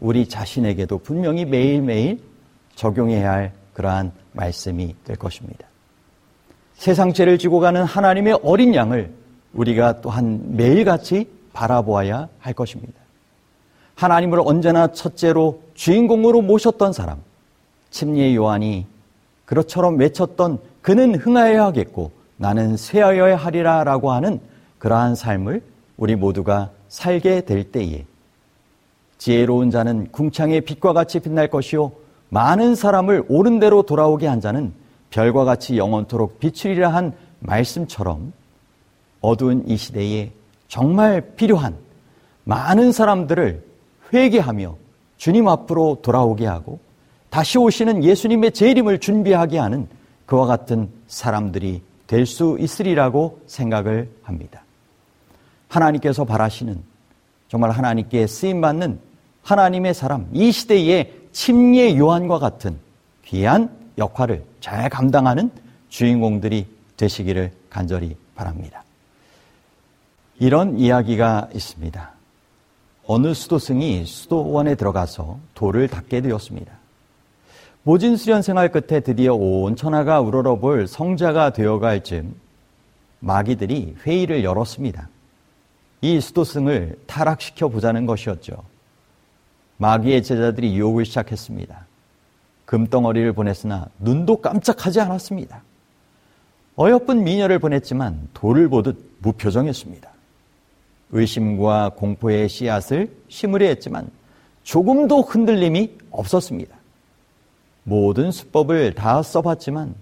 우리 0.00 0.28
자신에게도 0.28 0.98
분명히 0.98 1.44
매일매일 1.44 2.22
적용해야 2.76 3.30
할 3.30 3.52
그러한 3.74 4.12
말씀이 4.32 4.94
될 5.04 5.16
것입니다. 5.16 5.66
세상 6.76 7.12
죄를 7.12 7.38
지고 7.38 7.60
가는 7.60 7.82
하나님의 7.84 8.40
어린 8.42 8.74
양을 8.74 9.10
우리가 9.54 10.00
또한 10.00 10.56
매일같이 10.56 11.28
바라보아야 11.52 12.28
할 12.38 12.52
것입니다. 12.52 12.92
하나님을 13.94 14.40
언제나 14.44 14.88
첫째로 14.88 15.62
주인공으로 15.74 16.42
모셨던 16.42 16.92
사람, 16.92 17.18
침례 17.90 18.34
요한이 18.34 18.86
그렇처럼 19.44 19.98
외쳤던 19.98 20.58
그는 20.82 21.14
흥하여야 21.14 21.64
하겠고 21.66 22.10
나는 22.36 22.76
쇠하여야 22.76 23.36
하리라 23.36 23.84
라고 23.84 24.10
하는 24.10 24.40
그러한 24.78 25.14
삶을 25.14 25.62
우리 25.96 26.16
모두가 26.16 26.70
살게 26.88 27.42
될 27.42 27.64
때에 27.64 28.04
지혜로운 29.18 29.70
자는 29.70 30.08
궁창의 30.10 30.62
빛과 30.62 30.92
같이 30.92 31.20
빛날 31.20 31.48
것이요 31.48 31.92
많은 32.30 32.74
사람을 32.74 33.24
옳은 33.28 33.60
대로 33.60 33.82
돌아오게 33.82 34.26
한 34.26 34.40
자는 34.40 34.72
별과 35.14 35.44
같이 35.44 35.78
영원토록 35.78 36.40
비추리라 36.40 36.92
한 36.92 37.12
말씀처럼 37.38 38.32
어두운 39.20 39.62
이 39.68 39.76
시대에 39.76 40.32
정말 40.66 41.20
필요한 41.36 41.76
많은 42.42 42.90
사람들을 42.90 43.64
회개하며 44.12 44.76
주님 45.16 45.46
앞으로 45.46 45.98
돌아오게 46.02 46.46
하고 46.46 46.80
다시 47.30 47.58
오시는 47.58 48.02
예수님의 48.02 48.52
재림을 48.52 48.98
준비하게 48.98 49.58
하는 49.58 49.86
그와 50.26 50.46
같은 50.46 50.88
사람들이 51.06 51.80
될 52.08 52.26
수 52.26 52.56
있으리라고 52.58 53.40
생각을 53.46 54.10
합니다. 54.22 54.64
하나님께서 55.68 56.24
바라시는 56.24 56.82
정말 57.48 57.70
하나님께 57.70 58.26
쓰임 58.26 58.60
받는 58.60 58.98
하나님의 59.44 59.94
사람 59.94 60.28
이 60.32 60.50
시대의 60.50 61.12
침례 61.30 61.96
요한과 61.96 62.40
같은 62.40 62.78
귀한 63.24 63.83
역할을 63.98 64.44
잘 64.60 64.88
감당하는 64.88 65.50
주인공들이 65.88 66.66
되시기를 66.96 67.52
간절히 67.70 68.16
바랍니다. 68.34 68.82
이런 70.38 70.78
이야기가 70.78 71.48
있습니다. 71.54 72.10
어느 73.06 73.34
수도승이 73.34 74.04
수도원에 74.06 74.74
들어가서 74.74 75.38
돌을 75.54 75.88
닦게 75.88 76.22
되었습니다. 76.22 76.72
모진 77.82 78.16
수련 78.16 78.40
생활 78.42 78.72
끝에 78.72 79.00
드디어 79.00 79.34
온 79.34 79.76
천하가 79.76 80.20
우러러볼 80.20 80.88
성자가 80.88 81.50
되어갈 81.50 82.02
즈음 82.02 82.34
마귀들이 83.20 83.96
회의를 84.04 84.42
열었습니다. 84.42 85.08
이 86.00 86.20
수도승을 86.20 86.98
타락시켜 87.06 87.68
보자는 87.68 88.06
것이었죠. 88.06 88.54
마귀의 89.76 90.22
제자들이 90.22 90.76
유혹을 90.76 91.04
시작했습니다. 91.04 91.86
금덩어리를 92.66 93.32
보냈으나 93.32 93.88
눈도 93.98 94.40
깜짝하지 94.40 95.00
않았습니다. 95.00 95.62
어여쁜 96.78 97.24
미녀를 97.24 97.58
보냈지만 97.58 98.28
돌을 98.34 98.68
보듯 98.68 99.18
무표정했습니다. 99.20 100.10
의심과 101.12 101.92
공포의 101.96 102.48
씨앗을 102.48 103.14
심으려 103.28 103.66
했지만 103.66 104.10
조금도 104.64 105.22
흔들림이 105.22 105.96
없었습니다. 106.10 106.76
모든 107.84 108.30
수법을 108.32 108.94
다 108.94 109.22
써봤지만 109.22 109.94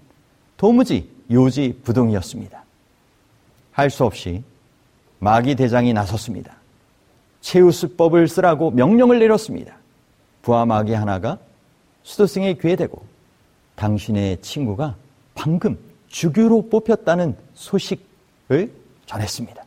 도무지 0.57 1.09
요지 1.29 1.79
부동이었습니다. 1.83 2.63
할 3.71 3.89
수 3.89 4.05
없이 4.05 4.43
마귀 5.19 5.55
대장이 5.55 5.93
나섰습니다. 5.93 6.55
최우수법을 7.41 8.27
쓰라고 8.27 8.71
명령을 8.71 9.19
내렸습니다. 9.19 9.75
부하 10.41 10.65
마귀 10.65 10.93
하나가 10.93 11.37
수도승에 12.03 12.55
귀에 12.55 12.75
대고 12.75 13.03
당신의 13.75 14.41
친구가 14.41 14.95
방금 15.35 15.77
주교로 16.07 16.69
뽑혔다는 16.69 17.35
소식을 17.53 18.71
전했습니다. 19.05 19.63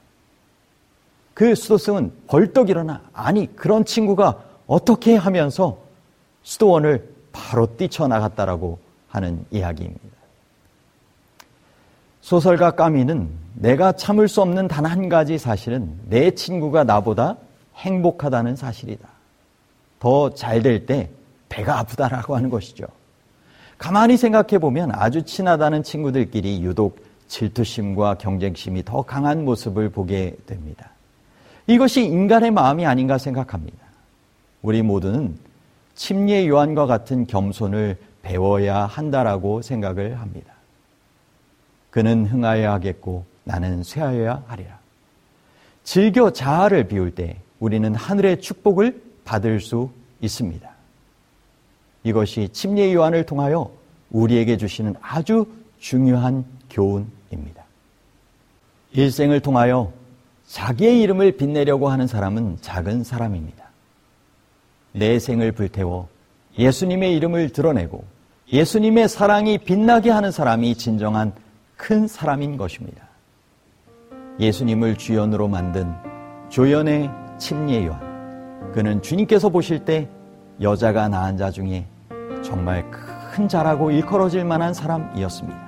그 1.35 1.55
수도승은 1.55 2.13
벌떡 2.29 2.71
일어나 2.71 3.03
아니 3.13 3.55
그런 3.57 3.85
친구가 3.85 4.43
어떻게 4.67 5.17
하면서 5.17 5.79
수도원을 6.43 7.15
바로 7.33 7.77
뛰쳐나갔다라고 7.77 8.79
하는 9.09 9.45
이야기입니다. 9.51 10.17
소설가 12.21 12.73
까미는 12.73 13.29
내가 13.55 13.93
참을 13.93 14.29
수 14.29 14.41
없는 14.43 14.69
단 14.69 14.85
한 14.87 15.09
가지 15.09 15.39
사실은 15.39 15.99
내 16.09 16.31
친구가 16.33 16.85
나보다 16.85 17.37
행복하다는 17.77 18.57
사실이다. 18.57 19.09
더 20.01 20.31
잘 20.35 20.63
될 20.63 20.87
때 20.87 21.11
배가 21.49 21.79
아프다라고 21.79 22.37
하는 22.37 22.51
것이죠. 22.51 22.87
가만히 23.79 24.17
생각해 24.17 24.59
보면 24.59 24.91
아주 24.93 25.23
친하다는 25.23 25.83
친구들끼리 25.83 26.63
유독 26.63 27.05
질투심과 27.29 28.15
경쟁심이 28.15 28.85
더 28.85 29.03
강한 29.03 29.45
모습을 29.45 29.91
보게 29.91 30.37
됩니다. 30.47 30.91
이것이 31.67 32.05
인간의 32.05 32.53
마음이 32.53 32.87
아닌가 32.87 33.19
생각합니다. 33.19 33.79
우리 34.63 34.83
모두는 34.83 35.37
침례 35.95 36.47
요한과 36.47 36.87
같은 36.87 37.27
겸손을 37.27 37.97
배워야 38.23 38.87
한다라고 38.87 39.63
생각을 39.63 40.21
합니다. 40.21 40.53
그는 41.91 42.27
흥하여야 42.27 42.73
하겠고 42.75 43.25
나는 43.45 43.83
쇠하여야 43.83 44.45
하리라. 44.47 44.79
즐겨 45.85 46.33
자아를 46.33 46.89
비울 46.89 47.15
때 47.15 47.37
우리는 47.61 47.95
하늘의 47.95 48.41
축복을 48.41 49.01
받을 49.25 49.61
수 49.61 49.91
있습니다. 50.21 50.76
이것이 52.07 52.49
침례 52.51 52.95
요한을 52.95 53.27
통하여 53.27 53.69
우리에게 54.11 54.57
주시는 54.57 54.95
아주 55.01 55.45
중요한 55.81 56.45
교훈입니다. 56.71 57.65
일생을 58.93 59.41
통하여 59.41 59.93
자기의 60.47 61.01
이름을 61.01 61.33
빛내려고 61.33 61.89
하는 61.89 62.07
사람은 62.07 62.59
작은 62.61 63.03
사람입니다. 63.03 63.65
내 64.93 65.19
생을 65.19 65.51
불태워 65.51 66.09
예수님의 66.57 67.17
이름을 67.17 67.49
드러내고 67.49 68.05
예수님의 68.53 69.09
사랑이 69.09 69.59
빛나게 69.59 70.11
하는 70.11 70.31
사람이 70.31 70.77
진정한 70.77 71.33
큰 71.77 72.07
사람인 72.07 72.57
것입니다. 72.57 73.05
예수님을 74.39 74.97
주연으로 74.97 75.49
만든 75.49 75.93
조연의 76.51 77.11
침례 77.39 77.85
요한. 77.85 78.71
그는 78.73 79.03
주님께서 79.03 79.49
보실 79.49 79.85
때 79.85 80.09
여자가 80.61 81.09
낳은 81.09 81.37
자 81.37 81.51
중에 81.51 81.87
정말 82.47 82.89
큰 82.91 83.49
자라고 83.49 83.91
일컬어질 83.91 84.45
만한 84.45 84.73
사람이었습니다. 84.73 85.67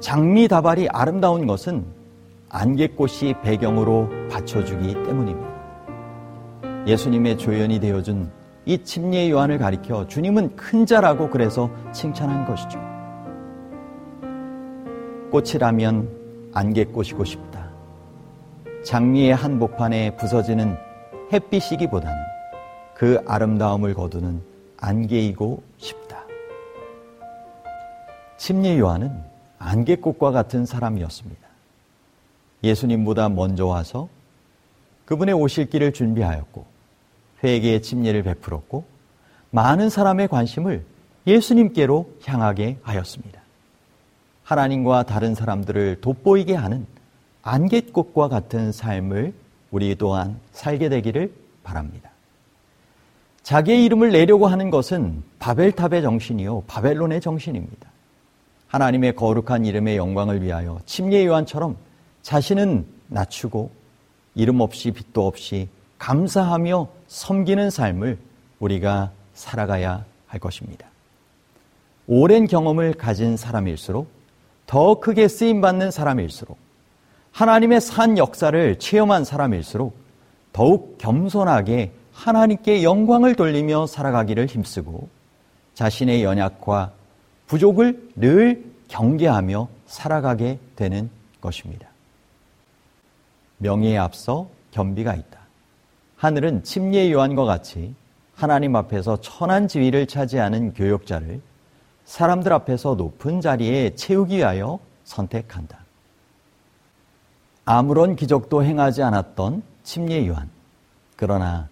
장미 0.00 0.48
다발이 0.48 0.88
아름다운 0.88 1.46
것은 1.46 1.84
안개꽃이 2.48 3.42
배경으로 3.42 4.08
받쳐주기 4.30 4.94
때문입니다. 5.04 5.48
예수님의 6.86 7.36
조연이 7.36 7.78
되어준 7.78 8.30
이 8.64 8.82
침례 8.82 9.30
요한을 9.30 9.58
가리켜 9.58 10.06
주님은 10.06 10.56
큰 10.56 10.86
자라고 10.86 11.28
그래서 11.28 11.70
칭찬한 11.92 12.46
것이죠. 12.46 12.80
꽃이라면 15.30 16.50
안개꽃이고 16.54 17.24
싶다. 17.24 17.68
장미의 18.84 19.34
한복판에 19.34 20.16
부서지는 20.16 20.76
햇빛이기보다는 21.30 22.16
그 22.94 23.22
아름다움을 23.26 23.92
거두는 23.92 24.57
안개이고 24.78 25.62
싶다. 25.78 26.24
침례 28.36 28.78
요한은 28.78 29.12
안개꽃과 29.58 30.30
같은 30.30 30.64
사람이었습니다. 30.64 31.46
예수님보다 32.62 33.28
먼저 33.28 33.66
와서 33.66 34.08
그분의 35.04 35.34
오실 35.34 35.70
길을 35.70 35.92
준비하였고 35.92 36.64
회개의 37.42 37.82
침례를 37.82 38.22
베풀었고 38.22 38.84
많은 39.50 39.90
사람의 39.90 40.28
관심을 40.28 40.84
예수님께로 41.26 42.10
향하게 42.24 42.78
하였습니다. 42.82 43.40
하나님과 44.44 45.04
다른 45.04 45.34
사람들을 45.34 46.00
돋보이게 46.00 46.54
하는 46.54 46.86
안개꽃과 47.42 48.28
같은 48.28 48.72
삶을 48.72 49.34
우리 49.70 49.94
또한 49.96 50.38
살게 50.52 50.88
되기를 50.88 51.32
바랍니다. 51.62 52.07
자기의 53.42 53.84
이름을 53.84 54.12
내려고 54.12 54.46
하는 54.46 54.70
것은 54.70 55.22
바벨탑의 55.38 56.02
정신이요, 56.02 56.64
바벨론의 56.66 57.20
정신입니다. 57.20 57.88
하나님의 58.66 59.16
거룩한 59.16 59.64
이름의 59.64 59.96
영광을 59.96 60.42
위하여 60.42 60.78
침례 60.84 61.24
요한처럼 61.24 61.76
자신은 62.22 62.86
낮추고 63.08 63.70
이름 64.34 64.60
없이 64.60 64.90
빛도 64.90 65.26
없이 65.26 65.68
감사하며 65.98 66.88
섬기는 67.08 67.70
삶을 67.70 68.18
우리가 68.60 69.10
살아가야 69.34 70.04
할 70.26 70.40
것입니다. 70.40 70.86
오랜 72.06 72.46
경험을 72.46 72.94
가진 72.94 73.36
사람일수록 73.36 74.08
더 74.66 75.00
크게 75.00 75.28
쓰임 75.28 75.60
받는 75.60 75.90
사람일수록 75.90 76.58
하나님의 77.32 77.80
산 77.80 78.18
역사를 78.18 78.78
체험한 78.78 79.24
사람일수록 79.24 79.96
더욱 80.52 80.98
겸손하게 80.98 81.92
하나님께 82.18 82.82
영광을 82.82 83.36
돌리며 83.36 83.86
살아가기를 83.86 84.46
힘쓰고 84.46 85.08
자신의 85.74 86.24
연약과 86.24 86.90
부족을 87.46 88.10
늘 88.16 88.64
경계하며 88.88 89.68
살아가게 89.86 90.58
되는 90.74 91.10
것입니다. 91.40 91.88
명예에 93.58 93.96
앞서 93.96 94.48
겸비가 94.72 95.14
있다. 95.14 95.38
하늘은 96.16 96.64
침례 96.64 97.12
요한과 97.12 97.44
같이 97.44 97.94
하나님 98.34 98.74
앞에서 98.74 99.20
천한 99.20 99.68
지위를 99.68 100.08
차지하는 100.08 100.74
교역자를 100.74 101.40
사람들 102.04 102.52
앞에서 102.52 102.96
높은 102.96 103.40
자리에 103.40 103.94
채우기 103.94 104.38
위하여 104.38 104.80
선택한다. 105.04 105.78
아무런 107.64 108.16
기적도 108.16 108.64
행하지 108.64 109.04
않았던 109.04 109.62
침례 109.84 110.26
요한. 110.26 110.50
그러나 111.14 111.68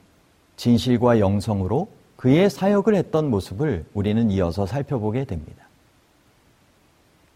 진실과 0.56 1.20
영성으로 1.20 1.88
그의 2.16 2.50
사역을 2.50 2.94
했던 2.94 3.30
모습을 3.30 3.84
우리는 3.94 4.30
이어서 4.30 4.66
살펴보게 4.66 5.24
됩니다. 5.24 5.66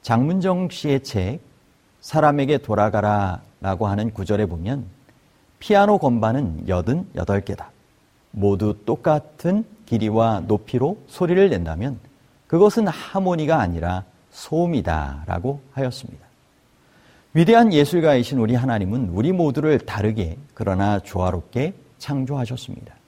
장문정 0.03 0.71
씨의 0.71 1.03
책 1.03 1.41
사람에게 2.01 2.59
돌아가라 2.59 3.43
라고 3.61 3.87
하는 3.87 4.13
구절에 4.13 4.47
보면 4.47 4.87
피아노 5.59 5.99
건반은 5.99 6.65
88개다. 6.67 7.67
모두 8.31 8.77
똑같은 8.87 9.65
길이와 9.87 10.41
높이로 10.47 10.99
소리를 11.09 11.51
낸다면 11.51 11.99
그것은 12.47 12.89
하모니가 12.89 13.61
아니라 13.61 14.05
소음이다 14.31 15.25
라고 15.27 15.61
하였습니다. 15.73 16.27
위대한 17.35 17.73
예술가이신 17.73 18.39
우리 18.39 18.55
하나님은 18.55 19.11
우리 19.11 19.33
모두를 19.33 19.79
다르게 19.79 20.37
그러나 20.55 20.99
조화롭게 21.01 21.75
창조하셨습니다. 21.99 23.00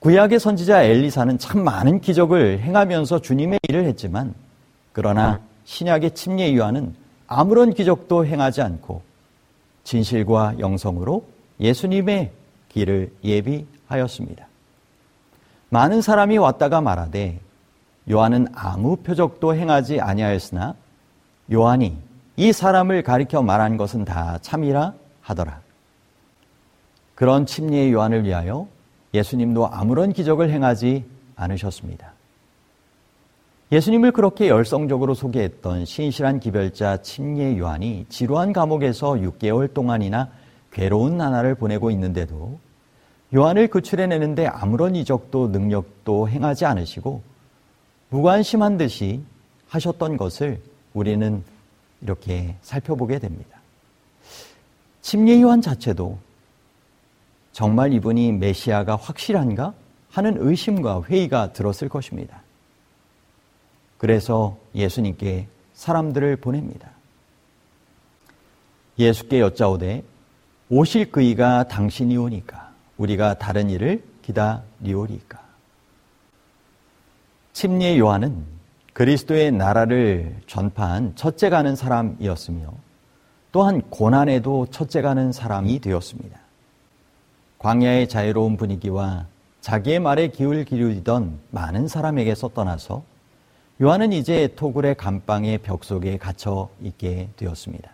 구약의 0.00 0.38
선지자 0.38 0.84
엘리사는 0.84 1.38
참 1.38 1.64
많은 1.64 2.00
기적을 2.00 2.60
행하면서 2.60 3.20
주님의 3.20 3.58
일을 3.68 3.84
했지만 3.84 4.34
그러나 4.92 5.40
신약의 5.64 6.12
침례 6.12 6.54
요한은 6.56 6.94
아무런 7.26 7.74
기적도 7.74 8.24
행하지 8.24 8.62
않고 8.62 9.02
진실과 9.82 10.54
영성으로 10.60 11.24
예수님의 11.60 12.30
길을 12.68 13.12
예비하였습니다. 13.24 14.46
많은 15.70 16.00
사람이 16.00 16.38
왔다가 16.38 16.80
말하되 16.80 17.40
요한은 18.10 18.46
아무 18.54 18.96
표적도 18.96 19.54
행하지 19.54 20.00
아니하였으나 20.00 20.74
요한이 21.52 21.96
이 22.36 22.52
사람을 22.52 23.02
가리켜 23.02 23.42
말한 23.42 23.76
것은 23.76 24.04
다 24.04 24.38
참이라 24.40 24.94
하더라. 25.20 25.60
그런 27.14 27.46
침례의 27.46 27.92
요한을 27.92 28.24
위하여 28.24 28.68
예수님도 29.14 29.68
아무런 29.68 30.12
기적을 30.12 30.50
행하지 30.50 31.04
않으셨습니다. 31.36 32.12
예수님을 33.70 34.12
그렇게 34.12 34.48
열성적으로 34.48 35.14
소개했던 35.14 35.84
신실한 35.84 36.40
기별자 36.40 37.02
침례 37.02 37.58
요한이 37.58 38.06
지루한 38.08 38.52
감옥에서 38.52 39.12
6개월 39.12 39.72
동안이나 39.74 40.30
괴로운 40.72 41.18
나날을 41.18 41.54
보내고 41.54 41.90
있는데도 41.90 42.58
요한을 43.34 43.68
구출해내는데 43.68 44.46
아무런 44.46 44.96
이적도 44.96 45.48
능력도 45.48 46.30
행하지 46.30 46.64
않으시고 46.64 47.22
무관심한 48.08 48.78
듯이 48.78 49.20
하셨던 49.68 50.16
것을 50.16 50.62
우리는 50.94 51.42
이렇게 52.00 52.54
살펴보게 52.62 53.18
됩니다. 53.18 53.58
침례 55.02 55.42
요한 55.42 55.60
자체도 55.60 56.18
정말 57.58 57.92
이분이 57.92 58.34
메시아가 58.34 58.94
확실한가 58.94 59.74
하는 60.12 60.36
의심과 60.38 61.02
회의가 61.02 61.52
들었을 61.52 61.88
것입니다. 61.88 62.40
그래서 63.96 64.56
예수님께 64.76 65.48
사람들을 65.74 66.36
보냅니다. 66.36 66.88
예수께 68.96 69.40
여짜오되 69.40 70.04
오실 70.68 71.10
그이가 71.10 71.66
당신이 71.66 72.16
오니까 72.16 72.70
우리가 72.96 73.38
다른 73.38 73.70
일을 73.70 74.04
기다리오리까. 74.22 75.40
침례 77.54 77.98
요한은 77.98 78.44
그리스도의 78.92 79.50
나라를 79.50 80.36
전파한 80.46 81.16
첫째 81.16 81.50
가는 81.50 81.74
사람이었으며 81.74 82.72
또한 83.50 83.82
고난에도 83.90 84.68
첫째 84.70 85.02
가는 85.02 85.32
사람이 85.32 85.80
되었습니다. 85.80 86.47
광야의 87.58 88.08
자유로운 88.08 88.56
분위기와 88.56 89.26
자기의 89.60 90.00
말에 90.00 90.28
기울 90.28 90.64
기울이던 90.64 91.40
많은 91.50 91.88
사람에게서 91.88 92.48
떠나서 92.48 93.02
요한은 93.82 94.12
이제 94.12 94.48
토굴의 94.56 94.96
감방의 94.96 95.58
벽 95.58 95.84
속에 95.84 96.18
갇혀 96.18 96.68
있게 96.80 97.28
되었습니다. 97.36 97.90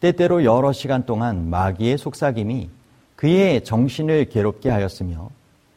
때때로 0.00 0.44
여러 0.44 0.72
시간 0.72 1.06
동안 1.06 1.50
마귀의 1.50 1.98
속삭임이 1.98 2.70
그의 3.16 3.64
정신을 3.64 4.26
괴롭게 4.26 4.70
하였으며 4.70 5.30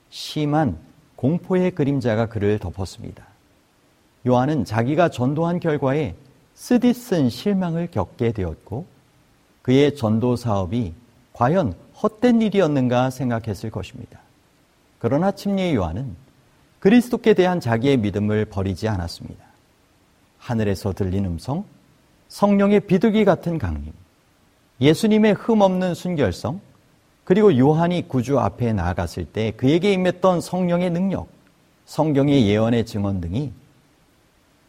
심한 0.10 0.78
공포의 1.16 1.72
그림자가 1.72 2.28
그를 2.28 2.60
덮었습니다. 2.60 3.26
요한은 4.28 4.66
자기가 4.66 5.10
전도한 5.10 5.60
결과에 5.60 6.16
쓰디쓴 6.54 7.30
실망을 7.30 7.90
겪게 7.90 8.32
되었고 8.32 8.86
그의 9.64 9.96
전도 9.96 10.36
사업이 10.36 10.94
과연 11.34 11.74
헛된 12.02 12.42
일이었는가 12.42 13.10
생각했을 13.10 13.70
것입니다. 13.70 14.20
그러나 15.00 15.32
침례 15.32 15.74
요한은 15.76 16.16
그리스도께 16.80 17.34
대한 17.34 17.60
자기의 17.60 17.98
믿음을 17.98 18.46
버리지 18.46 18.88
않았습니다. 18.88 19.44
하늘에서 20.40 20.94
들린 20.94 21.26
음성, 21.26 21.64
성령의 22.28 22.82
비둘기 22.82 23.26
같은 23.26 23.58
강림, 23.58 23.94
예수님의 24.80 25.34
흠없는 25.34 25.94
순결성, 25.94 26.60
그리고 27.24 27.56
요한이 27.56 28.08
구주 28.08 28.40
앞에 28.40 28.74
나아갔을 28.74 29.26
때 29.26 29.52
그에게 29.52 29.94
임했던 29.94 30.42
성령의 30.42 30.90
능력, 30.90 31.28
성경의 31.86 32.48
예언의 32.48 32.86
증언 32.86 33.22
등이 33.22 33.52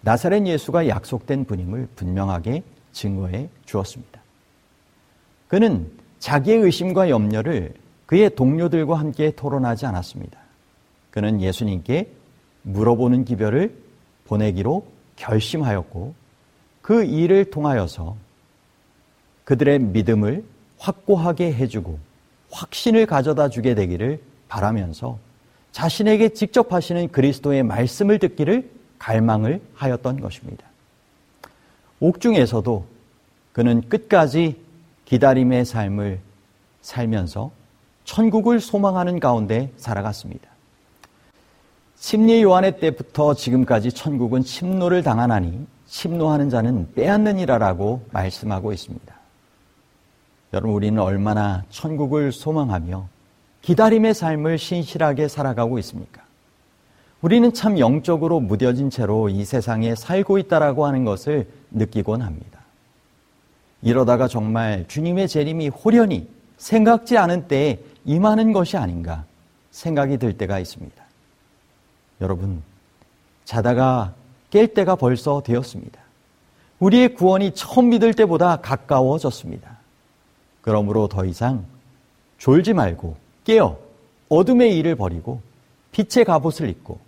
나사렛 0.03 0.47
예수가 0.47 0.89
약속된 0.89 1.47
분임을 1.47 1.89
분명하게 1.97 2.63
증거해 2.93 3.49
주었습니다. 3.65 4.21
그는 5.49 5.91
자기의 6.23 6.59
의심과 6.59 7.11
염려를 7.11 7.75
그의 8.07 8.37
동료들과 8.37 8.97
함께 8.97 9.33
토론하지 9.33 9.87
않았습니다. 9.87 10.39
그는 11.11 11.41
예수님께 11.41 12.13
물어보는 12.63 13.25
기별을 13.25 13.75
보내기로 14.27 14.87
결심하였고 15.17 16.15
그 16.81 17.03
일을 17.03 17.47
통하여서 17.51 18.15
그들의 19.43 19.81
믿음을 19.81 20.45
확고하게 20.79 21.55
해주고 21.55 21.99
확신을 22.53 23.07
가져다 23.07 23.49
주게 23.49 23.75
되기를 23.75 24.21
바라면서 24.49 25.19
자신에게 25.73 26.29
직접 26.29 26.73
하시는 26.73 27.09
그리스도의 27.11 27.65
말씀을 27.65 28.21
듣기를 28.21 28.71
갈망을 29.01 29.61
하였던 29.75 30.21
것입니다. 30.21 30.67
옥중에서도 31.99 32.87
그는 33.53 33.81
끝까지 33.89 34.62
기다림의 35.13 35.67
삶을 35.67 36.21
살면서 36.81 37.51
천국을 38.05 38.61
소망하는 38.61 39.21
가운데 39.21 39.71
살아갔습니다. 39.77 40.49
심리 41.97 42.43
요한의 42.43 42.81
때부터 42.81 43.35
지금까지 43.35 43.93
천국은 43.93 44.43
침노를 44.43 45.03
당하나니 45.03 45.67
침노하는 45.87 46.49
자는 46.49 46.91
빼앗느니라라고 46.95 48.07
말씀하고 48.11 48.73
있습니다. 48.73 49.15
여러분 50.55 50.75
우리는 50.75 50.99
얼마나 50.99 51.63
천국을 51.69 52.33
소망하며 52.33 53.07
기다림의 53.61 54.15
삶을 54.15 54.57
신실하게 54.57 55.29
살아가고 55.29 55.79
있습니까? 55.81 56.23
우리는 57.21 57.53
참 57.53 57.79
영적으로 57.79 58.41
무뎌진 58.41 58.89
채로 58.89 59.29
이 59.29 59.45
세상에 59.45 59.95
살고 59.95 60.39
있다라고 60.39 60.87
하는 60.87 61.05
것을 61.05 61.51
느끼곤 61.71 62.23
합니다. 62.23 62.62
이러다가 63.83 64.29
정말 64.29 64.87
주님의 64.89 65.29
재림이 65.29 65.69
호련히 65.69 66.29
생각지 66.57 67.19
않은 67.19 67.49
때에 67.49 67.81
임하는 68.05 68.53
것이 68.53 68.77
아닌가 68.77 69.25
생각이 69.73 70.19
들 70.19 70.37
때가 70.37 70.59
있습니다. 70.59 71.03
여러분, 72.21 72.63
자다가 73.45 74.15
깰 74.51 74.73
때가 74.75 74.95
벌써 74.95 75.43
되었습니다. 75.43 76.01
우리의 76.79 77.15
구원이 77.15 77.53
처음 77.55 77.91
믿을 77.91 78.15
때보다 78.15 78.57
가까워졌습니다. 78.57 79.79
그러므로 80.61 81.09
더 81.09 81.25
이상 81.25 81.65
졸지 82.39 82.73
말고 82.73 83.17
깨어 83.45 83.79
어둠의 84.29 84.77
일을 84.79 84.95
버리고 84.97 85.41
빛의 85.93 86.25
갑옷을 86.25 86.69
입고 86.69 86.99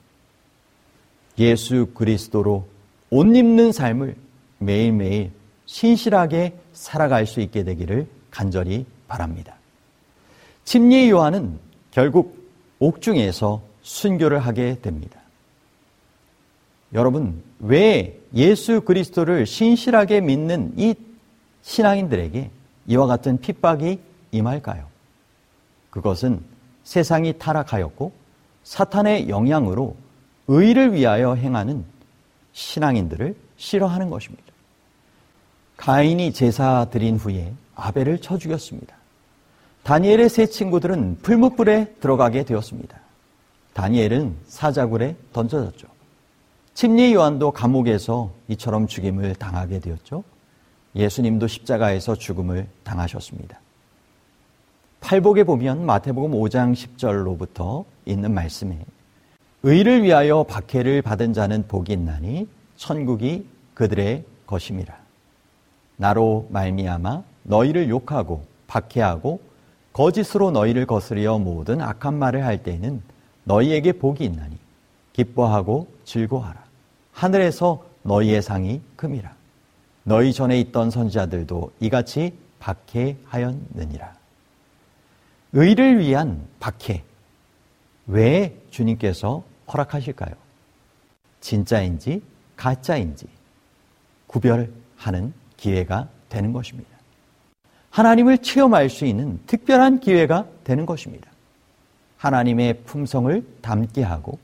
예수 1.38 1.86
그리스도로 1.94 2.66
옷 3.10 3.36
입는 3.36 3.72
삶을 3.72 4.16
매일매일 4.58 5.32
신실하게 5.66 6.58
살아갈 6.72 7.26
수 7.26 7.40
있게 7.40 7.64
되기를 7.64 8.06
간절히 8.30 8.86
바랍니다. 9.08 9.56
침례 10.64 11.08
요한은 11.10 11.58
결국 11.90 12.50
옥중에서 12.78 13.62
순교를 13.82 14.38
하게 14.40 14.78
됩니다. 14.80 15.20
여러분, 16.92 17.42
왜 17.58 18.20
예수 18.34 18.80
그리스도를 18.80 19.46
신실하게 19.46 20.20
믿는 20.20 20.72
이 20.76 20.94
신앙인들에게 21.62 22.50
이와 22.86 23.06
같은 23.06 23.38
핍박이 23.38 23.98
임할까요? 24.32 24.86
그것은 25.90 26.42
세상이 26.84 27.38
타락하였고 27.38 28.12
사탄의 28.64 29.28
영향으로 29.28 29.96
의를 30.48 30.92
위하여 30.92 31.34
행하는 31.34 31.84
신앙인들을 32.52 33.34
싫어하는 33.56 34.10
것입니다. 34.10 34.53
가인이 35.76 36.32
제사 36.32 36.86
드린 36.90 37.16
후에 37.16 37.52
아벨을 37.74 38.20
쳐 38.20 38.38
죽였습니다. 38.38 38.96
다니엘의 39.82 40.28
세 40.28 40.46
친구들은 40.46 41.18
풀무불에 41.22 41.96
들어가게 42.00 42.44
되었습니다. 42.44 42.98
다니엘은 43.74 44.36
사자굴에 44.46 45.16
던져졌죠. 45.32 45.88
침례 46.72 47.12
요한도 47.12 47.50
감옥에서 47.50 48.32
이처럼 48.48 48.86
죽임을 48.86 49.34
당하게 49.34 49.80
되었죠. 49.80 50.24
예수님도 50.96 51.48
십자가에서 51.48 52.14
죽음을 52.14 52.66
당하셨습니다. 52.82 53.60
팔복에 55.00 55.44
보면 55.44 55.84
마태복음 55.84 56.32
5장 56.32 56.72
10절로부터 56.72 57.84
있는 58.06 58.32
말씀에 58.32 58.78
의를 59.62 60.02
위하여 60.02 60.44
박해를 60.44 61.02
받은 61.02 61.32
자는 61.34 61.66
복이 61.68 61.92
있나니 61.92 62.48
천국이 62.76 63.46
그들의 63.74 64.24
것임이라. 64.46 65.03
나로 65.96 66.46
말미암아 66.50 67.22
너희를 67.44 67.88
욕하고 67.88 68.44
박해하고 68.66 69.40
거짓으로 69.92 70.50
너희를 70.50 70.86
거스려 70.86 71.38
모든 71.38 71.80
악한 71.80 72.14
말을 72.14 72.44
할 72.44 72.62
때에는 72.62 73.02
너희에게 73.44 73.92
복이 73.92 74.24
있나니 74.24 74.58
기뻐하고 75.12 75.86
즐거하라. 76.04 76.64
하늘에서 77.12 77.84
너희의 78.02 78.42
상이 78.42 78.80
큼이라. 78.96 79.32
너희 80.02 80.32
전에 80.32 80.58
있던 80.60 80.90
선지자들도 80.90 81.72
이같이 81.80 82.34
박해하였느니라. 82.58 84.14
의를 85.52 86.00
위한 86.00 86.46
박해. 86.58 87.04
왜 88.06 88.60
주님께서 88.70 89.44
허락하실까요? 89.72 90.34
진짜인지 91.40 92.22
가짜인지 92.56 93.26
구별하는 94.26 95.32
기회가 95.64 96.08
되는 96.28 96.52
것입니다. 96.52 96.90
하나님을 97.88 98.38
체험할 98.38 98.90
수 98.90 99.06
있는 99.06 99.40
특별한 99.46 100.00
기회가 100.00 100.44
되는 100.62 100.84
것입니다. 100.84 101.30
하나님의 102.18 102.82
품성을 102.84 103.46
담게 103.62 104.02
하고 104.02 104.38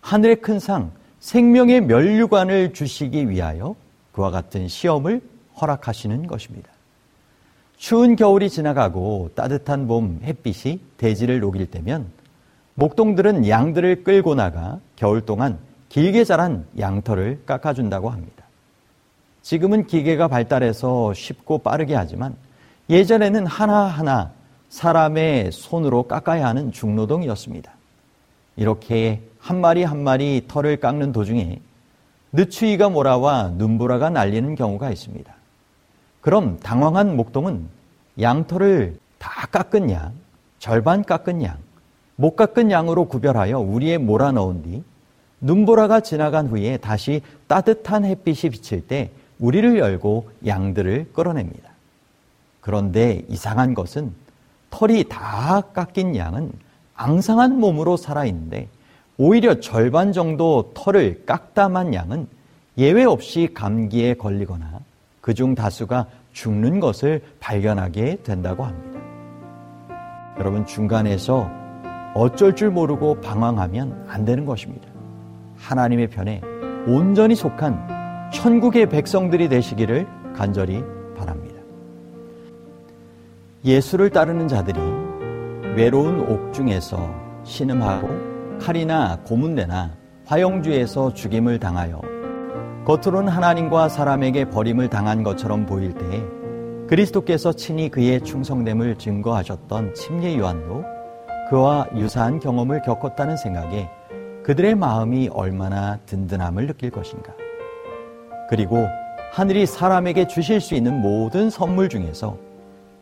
하늘의 0.00 0.36
큰 0.36 0.58
상, 0.58 0.90
생명의 1.20 1.82
면류관을 1.82 2.72
주시기 2.72 3.30
위하여 3.30 3.76
그와 4.12 4.32
같은 4.32 4.66
시험을 4.66 5.20
허락하시는 5.60 6.26
것입니다. 6.26 6.70
추운 7.76 8.16
겨울이 8.16 8.50
지나가고 8.50 9.30
따뜻한 9.36 9.86
봄 9.86 10.20
햇빛이 10.24 10.80
대지를 10.96 11.38
녹일 11.38 11.66
때면 11.70 12.06
목동들은 12.74 13.48
양들을 13.48 14.02
끌고 14.02 14.34
나가 14.34 14.80
겨울 14.96 15.20
동안 15.20 15.58
길게 15.88 16.24
자란 16.24 16.66
양털을 16.78 17.42
깎아준다고 17.46 18.10
합니다. 18.10 18.43
지금은 19.44 19.86
기계가 19.86 20.26
발달해서 20.26 21.12
쉽고 21.12 21.58
빠르게 21.58 21.94
하지만 21.94 22.34
예전에는 22.88 23.46
하나하나 23.46 24.32
사람의 24.70 25.52
손으로 25.52 26.04
깎아야 26.04 26.46
하는 26.46 26.72
중노동이었습니다. 26.72 27.70
이렇게 28.56 29.20
한 29.38 29.60
마리 29.60 29.84
한 29.84 30.02
마리 30.02 30.46
털을 30.48 30.78
깎는 30.78 31.12
도중에 31.12 31.60
늦추위가 32.32 32.88
몰아와 32.88 33.52
눈보라가 33.56 34.08
날리는 34.08 34.54
경우가 34.54 34.90
있습니다. 34.90 35.34
그럼 36.22 36.58
당황한 36.60 37.14
목동은 37.14 37.68
양털을 38.18 38.96
다 39.18 39.46
깎은 39.48 39.90
양, 39.90 40.14
절반 40.58 41.04
깎은 41.04 41.42
양, 41.42 41.58
못 42.16 42.34
깎은 42.34 42.70
양으로 42.70 43.08
구별하여 43.08 43.58
우리에 43.60 43.98
몰아넣은 43.98 44.62
뒤 44.62 44.82
눈보라가 45.42 46.00
지나간 46.00 46.46
후에 46.46 46.78
다시 46.78 47.20
따뜻한 47.46 48.06
햇빛이 48.06 48.50
비칠 48.50 48.86
때 48.86 49.10
우리를 49.38 49.78
열고 49.78 50.30
양들을 50.46 51.12
끌어냅니다. 51.12 51.70
그런데 52.60 53.22
이상한 53.28 53.74
것은 53.74 54.12
털이 54.70 55.04
다 55.08 55.60
깎인 55.72 56.16
양은 56.16 56.52
앙상한 56.94 57.58
몸으로 57.58 57.96
살아있는데 57.96 58.68
오히려 59.16 59.60
절반 59.60 60.12
정도 60.12 60.72
털을 60.74 61.24
깎다만 61.26 61.94
양은 61.94 62.26
예외 62.78 63.04
없이 63.04 63.50
감기에 63.54 64.14
걸리거나 64.14 64.80
그중 65.20 65.54
다수가 65.54 66.06
죽는 66.32 66.80
것을 66.80 67.22
발견하게 67.38 68.22
된다고 68.22 68.64
합니다. 68.64 69.00
여러분 70.38 70.66
중간에서 70.66 71.48
어쩔 72.14 72.56
줄 72.56 72.70
모르고 72.70 73.20
방황하면 73.20 74.06
안 74.08 74.24
되는 74.24 74.44
것입니다. 74.44 74.88
하나님의 75.56 76.08
편에 76.08 76.40
온전히 76.86 77.34
속한 77.34 77.93
천국의 78.34 78.88
백성들이 78.88 79.48
되시기를 79.48 80.06
간절히 80.34 80.84
바랍니다. 81.16 81.54
예수를 83.64 84.10
따르는 84.10 84.48
자들이 84.48 84.78
외로운 85.76 86.20
옥중에서 86.20 87.42
신음하고 87.44 88.08
칼이나 88.60 89.20
고문대나 89.24 89.96
화영주에서 90.26 91.14
죽임을 91.14 91.58
당하여 91.58 92.02
겉으로는 92.84 93.32
하나님과 93.32 93.88
사람에게 93.88 94.50
버림을 94.50 94.90
당한 94.90 95.22
것처럼 95.22 95.64
보일 95.64 95.94
때에 95.94 96.22
그리스도께서 96.88 97.52
친히 97.52 97.88
그의 97.88 98.20
충성됨을 98.20 98.96
증거하셨던 98.96 99.94
침례 99.94 100.36
요한도 100.36 100.84
그와 101.48 101.86
유사한 101.96 102.40
경험을 102.40 102.82
겪었다는 102.82 103.36
생각에 103.36 103.88
그들의 104.42 104.74
마음이 104.74 105.30
얼마나 105.32 105.98
든든함을 106.04 106.66
느낄 106.66 106.90
것인가. 106.90 107.32
그리고 108.48 108.88
하늘이 109.32 109.66
사람에게 109.66 110.28
주실 110.28 110.60
수 110.60 110.74
있는 110.74 111.00
모든 111.00 111.50
선물 111.50 111.88
중에서 111.88 112.36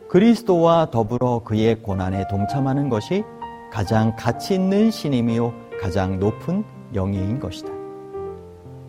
그리스도와 0.07 0.89
더불어 0.91 1.41
그의 1.43 1.81
고난에 1.81 2.27
동참하는 2.27 2.89
것이 2.89 3.23
가장 3.71 4.15
가치 4.15 4.55
있는 4.55 4.91
신임이요 4.91 5.53
가장 5.81 6.19
높은 6.19 6.63
영예인 6.93 7.39
것이다. 7.39 7.71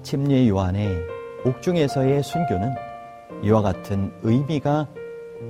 침례 0.02 0.48
요한의 0.48 0.90
옥중에서의 1.46 2.22
순교는 2.22 2.74
이와 3.42 3.62
같은 3.62 4.12
의미가 4.22 4.86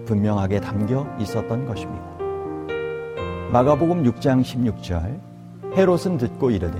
분명하게 0.06 0.60
담겨 0.60 1.06
있었던 1.18 1.66
것입니다. 1.66 2.04
마가복음 3.52 4.04
6장 4.04 4.42
16절 4.42 5.20
헤롯은 5.76 6.18
듣고 6.18 6.50
이르되 6.50 6.78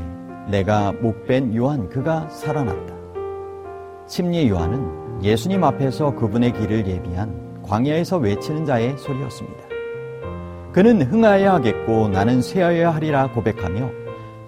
내가 0.48 0.92
목벤 0.92 1.54
요한 1.56 1.88
그가 1.88 2.28
살아났다. 2.28 2.93
침례 4.06 4.48
요한은 4.48 5.22
예수님 5.22 5.64
앞에서 5.64 6.14
그분의 6.14 6.52
길을 6.52 6.86
예비한 6.86 7.62
광야에서 7.62 8.18
외치는 8.18 8.66
자의 8.66 8.96
소리였습니다. 8.98 9.64
그는 10.72 11.02
흥하여야 11.02 11.54
하겠고 11.54 12.08
나는 12.08 12.42
쇠하여야 12.42 12.94
하리라 12.94 13.30
고백하며 13.32 13.90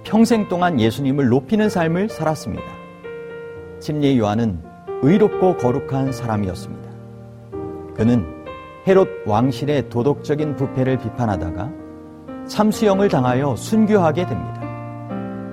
평생 0.05 0.49
동안 0.49 0.79
예수님을 0.79 1.29
높이는 1.29 1.71
삶을 1.71 2.11
살았습니다. 2.11 2.65
침례 3.81 4.19
요한은 4.19 4.61
의롭고 5.03 5.57
거룩한 5.57 6.13
사람이었습니다. 6.13 6.91
그는 7.95 8.27
헤롯 8.87 9.09
왕실의 9.27 9.89
도덕적인 9.89 10.57
부패를 10.57 10.99
비판하다가 10.99 11.73
참수형을 12.47 13.09
당하여 13.09 13.57
순교하게 13.57 14.27
됩니다. 14.27 14.61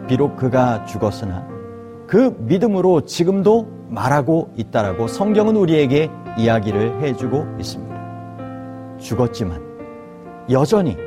비록 0.07 0.35
그가 0.35 0.85
죽었으나 0.85 1.47
그 2.05 2.35
믿음으로 2.39 3.01
지금도 3.05 3.82
말하고 3.93 4.51
있다라고 4.55 5.07
성경은 5.07 5.55
우리에게 5.55 6.09
이야기를 6.37 7.01
해주고 7.01 7.45
있습니다. 7.59 8.97
죽었지만 8.97 9.61
여전히 10.49 10.97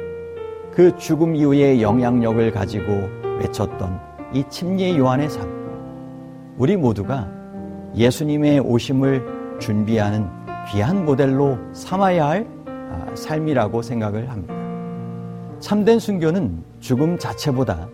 그 0.72 0.96
죽음 0.96 1.34
이후의 1.34 1.82
영향력을 1.82 2.52
가지고 2.52 3.08
외쳤던 3.40 3.98
이 4.32 4.44
침례 4.48 4.96
요한의 4.96 5.28
삶. 5.28 5.56
우리 6.58 6.76
모두가 6.76 7.28
예수님의 7.94 8.60
오심을 8.60 9.58
준비하는 9.58 10.28
귀한 10.68 11.04
모델로 11.04 11.58
삼아야 11.72 12.28
할 12.28 12.46
아, 12.66 13.06
삶이라고 13.14 13.82
생각을 13.82 14.30
합니다. 14.30 14.54
참된 15.60 15.98
순교는 15.98 16.62
죽음 16.80 17.18
자체보다 17.18 17.88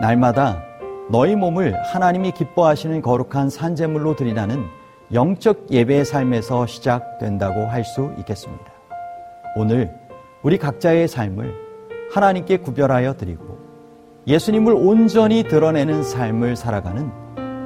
날마다 0.00 0.62
너희 1.10 1.34
몸을 1.34 1.74
하나님이 1.82 2.30
기뻐하시는 2.30 3.02
거룩한 3.02 3.50
산재물로 3.50 4.14
드리라는 4.14 4.64
영적 5.12 5.66
예배의 5.68 6.04
삶에서 6.04 6.66
시작된다고 6.66 7.66
할 7.66 7.84
수 7.84 8.12
있겠습니다. 8.18 8.64
오늘 9.56 9.92
우리 10.42 10.56
각자의 10.56 11.08
삶을 11.08 11.52
하나님께 12.12 12.58
구별하여 12.58 13.14
드리고 13.14 13.58
예수님을 14.28 14.72
온전히 14.74 15.42
드러내는 15.42 16.04
삶을 16.04 16.54
살아가는 16.54 17.10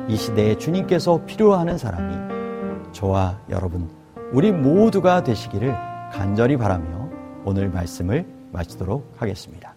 이 0.08 0.16
시대에 0.16 0.56
주님께서 0.56 1.26
필요하는 1.26 1.76
사람이 1.76 2.92
저와 2.92 3.40
여러분, 3.50 3.90
우리 4.32 4.52
모두가 4.52 5.22
되시기를 5.22 5.74
간절히 6.12 6.56
바라며 6.56 7.10
오늘 7.44 7.68
말씀을 7.68 8.26
마치도록 8.52 9.12
하겠습니다. 9.18 9.73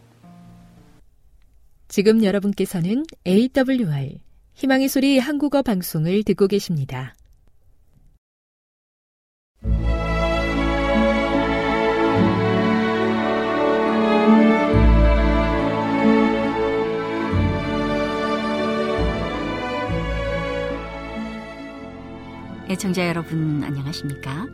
지금 1.88 2.23
여러분께서는 2.23 3.06
AWR 3.26 4.19
희망의 4.56 4.89
소리 4.89 5.19
한국어 5.19 5.62
방송을 5.62 6.23
듣고 6.23 6.47
계십니다. 6.47 7.15
애청자 22.69 23.08
여러분 23.08 23.63
안녕하십니까? 23.63 24.45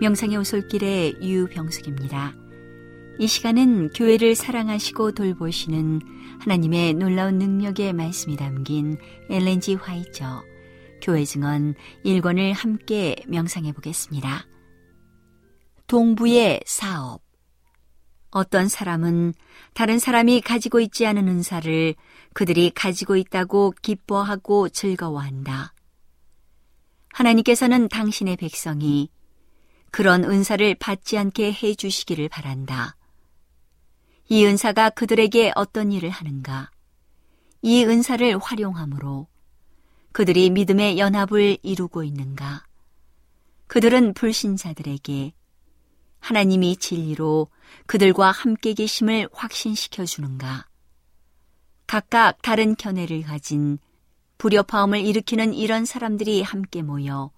명상의 0.00 0.38
오솔길의 0.38 1.18
유병숙입니다. 1.20 2.34
이 3.18 3.26
시간은 3.26 3.90
교회를 3.90 4.34
사랑하시고 4.34 5.12
돌보시는 5.12 6.00
하나님의 6.40 6.94
놀라운 6.94 7.38
능력의 7.38 7.92
말씀이 7.92 8.36
담긴 8.36 8.96
엘렌지 9.28 9.74
화이처 9.74 10.42
교회 11.02 11.24
증언 11.24 11.74
1권을 12.04 12.54
함께 12.54 13.16
명상해 13.28 13.72
보겠습니다. 13.72 14.46
동부의 15.86 16.62
사업 16.64 17.22
어떤 18.30 18.68
사람은 18.68 19.34
다른 19.74 19.98
사람이 19.98 20.40
가지고 20.40 20.80
있지 20.80 21.04
않은 21.06 21.28
은사를 21.28 21.94
그들이 22.32 22.70
가지고 22.70 23.16
있다고 23.16 23.74
기뻐하고 23.82 24.68
즐거워한다. 24.68 25.74
하나님께서는 27.12 27.88
당신의 27.88 28.36
백성이 28.36 29.10
그런 29.90 30.24
은사를 30.24 30.76
받지 30.76 31.18
않게 31.18 31.52
해 31.52 31.74
주시기를 31.74 32.28
바란다. 32.28 32.96
이 34.32 34.46
은사가 34.46 34.90
그들에게 34.90 35.50
어떤 35.56 35.90
일을 35.90 36.08
하는가? 36.08 36.70
이 37.62 37.84
은사를 37.84 38.38
활용함으로 38.38 39.26
그들이 40.12 40.50
믿음의 40.50 41.00
연합을 41.00 41.58
이루고 41.64 42.04
있는가? 42.04 42.64
그들은 43.66 44.14
불신자들에게 44.14 45.32
하나님이 46.20 46.76
진리로 46.76 47.48
그들과 47.86 48.30
함께 48.30 48.72
계심을 48.72 49.28
확신시켜 49.32 50.04
주는가? 50.04 50.64
각각 51.88 52.40
다른 52.40 52.76
견해를 52.76 53.22
가진 53.22 53.78
불협화음을 54.38 55.00
일으키는 55.00 55.54
이런 55.54 55.84
사람들이 55.84 56.42
함께 56.42 56.82
모여 56.82 57.32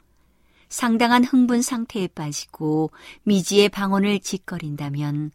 상당한 0.68 1.24
흥분 1.24 1.62
상태에 1.62 2.06
빠지고 2.08 2.90
미지의 3.22 3.70
방언을 3.70 4.20
짓거린다면 4.20 5.32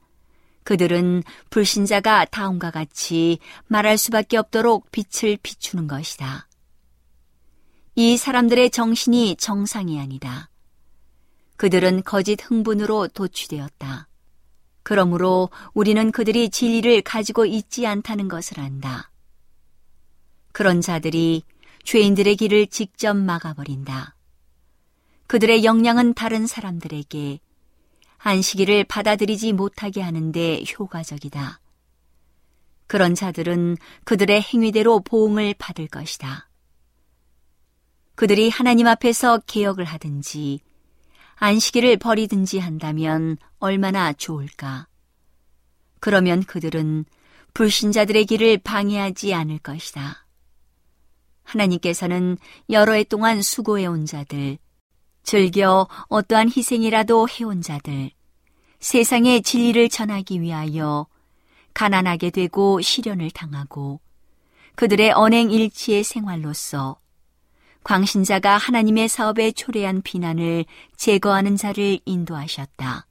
그들은 0.67 1.23
불신자가 1.49 2.25
다음과 2.25 2.71
같이 2.71 3.39
말할 3.67 3.97
수밖에 3.97 4.35
없도록 4.35 4.91
빛을 4.91 5.37
비추는 5.41 5.87
것이다. 5.87 6.45
이 7.95 8.17
사람들의 8.17 8.71
정신이 8.71 9.37
정상이 9.37 9.97
아니다. 9.97 10.49
그들은 11.55 12.03
거짓 12.03 12.43
흥분으로 12.43 13.07
도취되었다. 13.07 14.09
그러므로 14.83 15.51
우리는 15.73 16.11
그들이 16.11 16.49
진리를 16.49 17.01
가지고 17.01 17.45
있지 17.45 17.87
않다는 17.87 18.27
것을 18.27 18.59
안다. 18.59 19.09
그런 20.51 20.81
자들이 20.81 21.43
죄인들의 21.85 22.35
길을 22.35 22.67
직접 22.67 23.15
막아버린다. 23.15 24.17
그들의 25.27 25.63
역량은 25.63 26.13
다른 26.13 26.45
사람들에게 26.45 27.39
안식일을 28.17 28.83
받아들이지 28.85 29.53
못하게 29.53 30.01
하는데 30.01 30.63
효과적이다. 30.77 31.59
그런 32.87 33.15
자들은 33.15 33.77
그들의 34.05 34.41
행위대로 34.41 35.01
보응을 35.01 35.55
받을 35.57 35.87
것이다. 35.87 36.49
그들이 38.15 38.49
하나님 38.49 38.87
앞에서 38.87 39.39
개혁을 39.45 39.85
하든지 39.85 40.61
안식일을 41.35 41.97
버리든지 41.97 42.59
한다면 42.59 43.37
얼마나 43.59 44.11
좋을까. 44.13 44.87
그러면 45.99 46.43
그들은 46.43 47.05
불신자들의 47.53 48.25
길을 48.25 48.59
방해하지 48.59 49.33
않을 49.33 49.59
것이다. 49.59 50.25
하나님께서는 51.43 52.37
여러 52.69 52.93
해 52.93 53.03
동안 53.03 53.41
수고해온 53.41 54.05
자들, 54.05 54.57
즐겨 55.27 55.89
어떠한 56.07 56.51
희생이라도 56.55 57.27
해온 57.27 57.61
자들, 57.61 58.11
세상의 58.79 59.41
진리를 59.41 59.89
전하기 59.89 60.39
위하여 60.39 61.05
가난하게 61.73 62.29
되고 62.29 62.79
시련을 62.79 63.31
당하고 63.31 63.99
그들의 64.75 65.11
언행 65.11 65.51
일치의 65.51 66.05
생활로서 66.05 67.01
광신자가 67.83 68.55
하나님의 68.55 69.09
사업에 69.09 69.51
초래한 69.51 70.01
비난을 70.01 70.63
제거하는 70.95 71.57
자를 71.57 71.99
인도하셨다. 72.05 73.05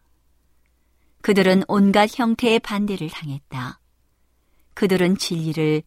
그들은 1.20 1.64
온갖 1.68 2.18
형태의 2.18 2.60
반대를 2.60 3.10
당했다. 3.10 3.78
그들은 4.72 5.18
진리를 5.18 5.82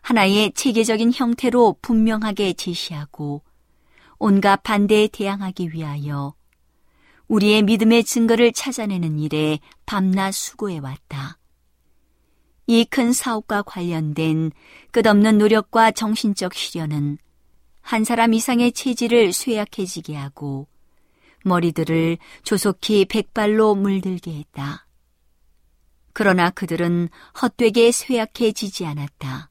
하나의 0.00 0.52
체계적인 0.54 1.12
형태로 1.12 1.76
분명하게 1.82 2.54
제시하고 2.54 3.42
온갖 4.18 4.62
반대에 4.62 5.08
대항하기 5.08 5.72
위하여 5.72 6.34
우리의 7.28 7.62
믿음의 7.62 8.04
증거를 8.04 8.52
찾아내는 8.52 9.18
일에 9.18 9.60
밤낮 9.86 10.32
수고해 10.32 10.78
왔다. 10.78 11.38
이 12.66 12.84
큰 12.84 13.12
사업과 13.12 13.62
관련된 13.62 14.52
끝없는 14.90 15.38
노력과 15.38 15.90
정신적 15.92 16.52
시련은 16.54 17.18
한 17.80 18.04
사람 18.04 18.34
이상의 18.34 18.72
체질을 18.72 19.32
쇠약해지게 19.32 20.14
하고 20.14 20.68
머리들을 21.44 22.18
조속히 22.42 23.06
백발로 23.06 23.74
물들게 23.74 24.32
했다. 24.38 24.86
그러나 26.12 26.50
그들은 26.50 27.08
헛되게 27.40 27.92
쇠약해지지 27.92 28.84
않았다. 28.84 29.50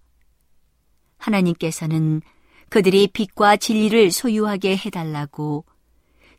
하나님께서는 1.18 2.22
그들이 2.70 3.08
빛과 3.08 3.58
진리를 3.58 4.12
소유하게 4.12 4.78
해달라고 4.78 5.66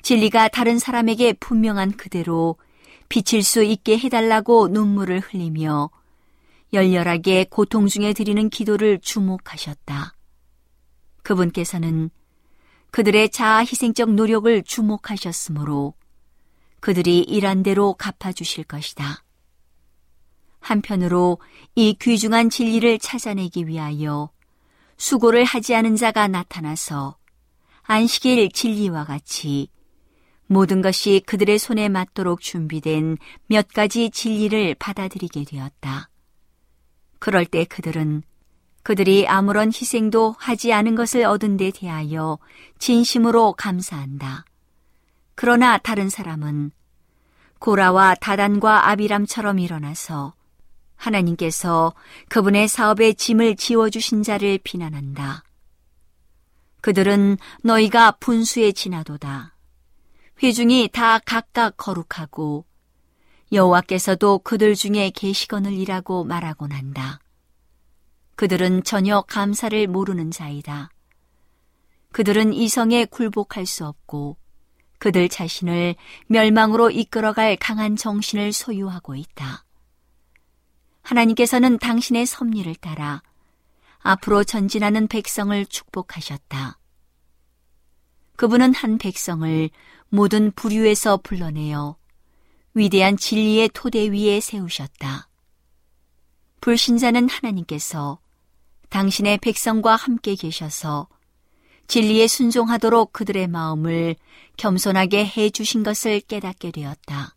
진리가 0.02 0.48
다른 0.48 0.78
사람에게 0.78 1.34
분명한 1.34 1.96
그대로 1.96 2.56
비칠 3.08 3.42
수 3.42 3.62
있게 3.62 3.98
해달라고 3.98 4.68
눈물을 4.68 5.20
흘리며 5.20 5.90
열렬하게 6.72 7.46
고통 7.50 7.86
중에 7.86 8.12
드리는 8.12 8.50
기도를 8.50 9.00
주목하셨다. 9.00 10.14
그분께서는 11.22 12.10
그들의 12.90 13.30
자아 13.30 13.60
희생적 13.60 14.12
노력을 14.12 14.62
주목하셨으므로 14.62 15.94
그들이 16.80 17.20
일한 17.20 17.62
대로 17.62 17.94
갚아주실 17.94 18.64
것이다. 18.64 19.24
한편으로 20.60 21.38
이 21.74 21.96
귀중한 22.00 22.50
진리를 22.50 22.98
찾아내기 22.98 23.66
위하여 23.66 24.30
수고를 24.98 25.44
하지 25.44 25.74
않은 25.74 25.96
자가 25.96 26.28
나타나서 26.28 27.16
안식일 27.84 28.50
진리와 28.52 29.04
같이 29.04 29.70
모든 30.46 30.82
것이 30.82 31.22
그들의 31.26 31.58
손에 31.58 31.88
맞도록 31.88 32.40
준비된 32.40 33.16
몇 33.46 33.68
가지 33.68 34.10
진리를 34.10 34.74
받아들이게 34.74 35.44
되었다. 35.44 36.10
그럴 37.18 37.46
때 37.46 37.64
그들은 37.64 38.22
그들이 38.82 39.26
아무런 39.28 39.68
희생도 39.68 40.34
하지 40.38 40.72
않은 40.72 40.94
것을 40.94 41.24
얻은 41.24 41.56
데 41.58 41.70
대하여 41.70 42.38
진심으로 42.78 43.52
감사한다. 43.52 44.44
그러나 45.34 45.78
다른 45.78 46.08
사람은 46.08 46.72
고라와 47.58 48.14
다단과 48.16 48.88
아비람처럼 48.88 49.58
일어나서 49.58 50.34
하나님께서 50.98 51.94
그분의 52.28 52.68
사업의 52.68 53.14
짐을 53.14 53.56
지워주신 53.56 54.22
자를 54.22 54.58
비난한다. 54.62 55.44
그들은 56.80 57.38
너희가 57.62 58.12
분수에 58.12 58.72
지나도다. 58.72 59.54
회중이 60.42 60.90
다 60.92 61.18
각각 61.20 61.76
거룩하고 61.76 62.64
여호와께서도 63.50 64.40
그들 64.40 64.74
중에 64.74 65.10
계시거늘 65.10 65.72
이라고 65.72 66.24
말하곤 66.24 66.72
한다. 66.72 67.20
그들은 68.36 68.84
전혀 68.84 69.22
감사를 69.22 69.86
모르는 69.88 70.30
자이다. 70.30 70.90
그들은 72.12 72.52
이성에 72.52 73.06
굴복할 73.06 73.66
수 73.66 73.84
없고 73.86 74.36
그들 74.98 75.28
자신을 75.28 75.96
멸망으로 76.26 76.90
이끌어갈 76.90 77.56
강한 77.56 77.96
정신을 77.96 78.52
소유하고 78.52 79.14
있다. 79.14 79.64
하나님께서는 81.08 81.78
당신의 81.78 82.26
섭리를 82.26 82.74
따라 82.76 83.22
앞으로 84.00 84.44
전진하는 84.44 85.08
백성을 85.08 85.64
축복하셨다. 85.66 86.78
그분은 88.36 88.74
한 88.74 88.98
백성을 88.98 89.70
모든 90.10 90.52
부류에서 90.52 91.16
불러내어 91.18 91.96
위대한 92.74 93.16
진리의 93.16 93.70
토대 93.72 94.10
위에 94.10 94.40
세우셨다. 94.40 95.28
불신자는 96.60 97.28
하나님께서 97.28 98.18
당신의 98.90 99.38
백성과 99.38 99.96
함께 99.96 100.34
계셔서 100.34 101.08
진리에 101.86 102.26
순종하도록 102.26 103.14
그들의 103.14 103.48
마음을 103.48 104.14
겸손하게 104.58 105.26
해 105.26 105.48
주신 105.48 105.82
것을 105.82 106.20
깨닫게 106.20 106.70
되었다. 106.70 107.34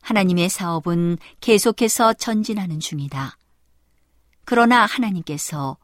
하나님의 0.00 0.48
사업은 0.48 1.18
계속해서 1.40 2.14
전진하는 2.14 2.80
중이다. 2.80 3.36
그러나 4.44 4.84
하나님께서 4.86 5.76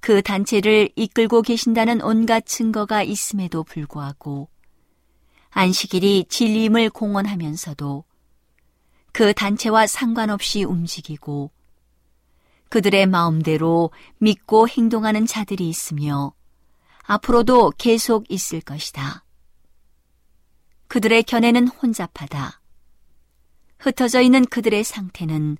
그 0.00 0.22
단체를 0.22 0.90
이끌고 0.96 1.42
계신다는 1.42 2.02
온갖 2.02 2.46
증거가 2.46 3.02
있음에도 3.02 3.62
불구하고 3.62 4.48
안식일이 5.50 6.26
진리임을 6.28 6.90
공언하면서도 6.90 8.04
그 9.12 9.34
단체와 9.34 9.86
상관없이 9.86 10.64
움직이고 10.64 11.50
그들의 12.68 13.06
마음대로 13.06 13.90
믿고 14.18 14.68
행동하는 14.68 15.26
자들이 15.26 15.68
있으며 15.68 16.32
앞으로도 17.02 17.72
계속 17.76 18.30
있을 18.30 18.60
것이다. 18.60 19.24
그들의 20.86 21.24
견해는 21.24 21.66
혼잡하다. 21.68 22.59
흩어져 23.80 24.20
있는 24.20 24.44
그들의 24.44 24.84
상태는 24.84 25.56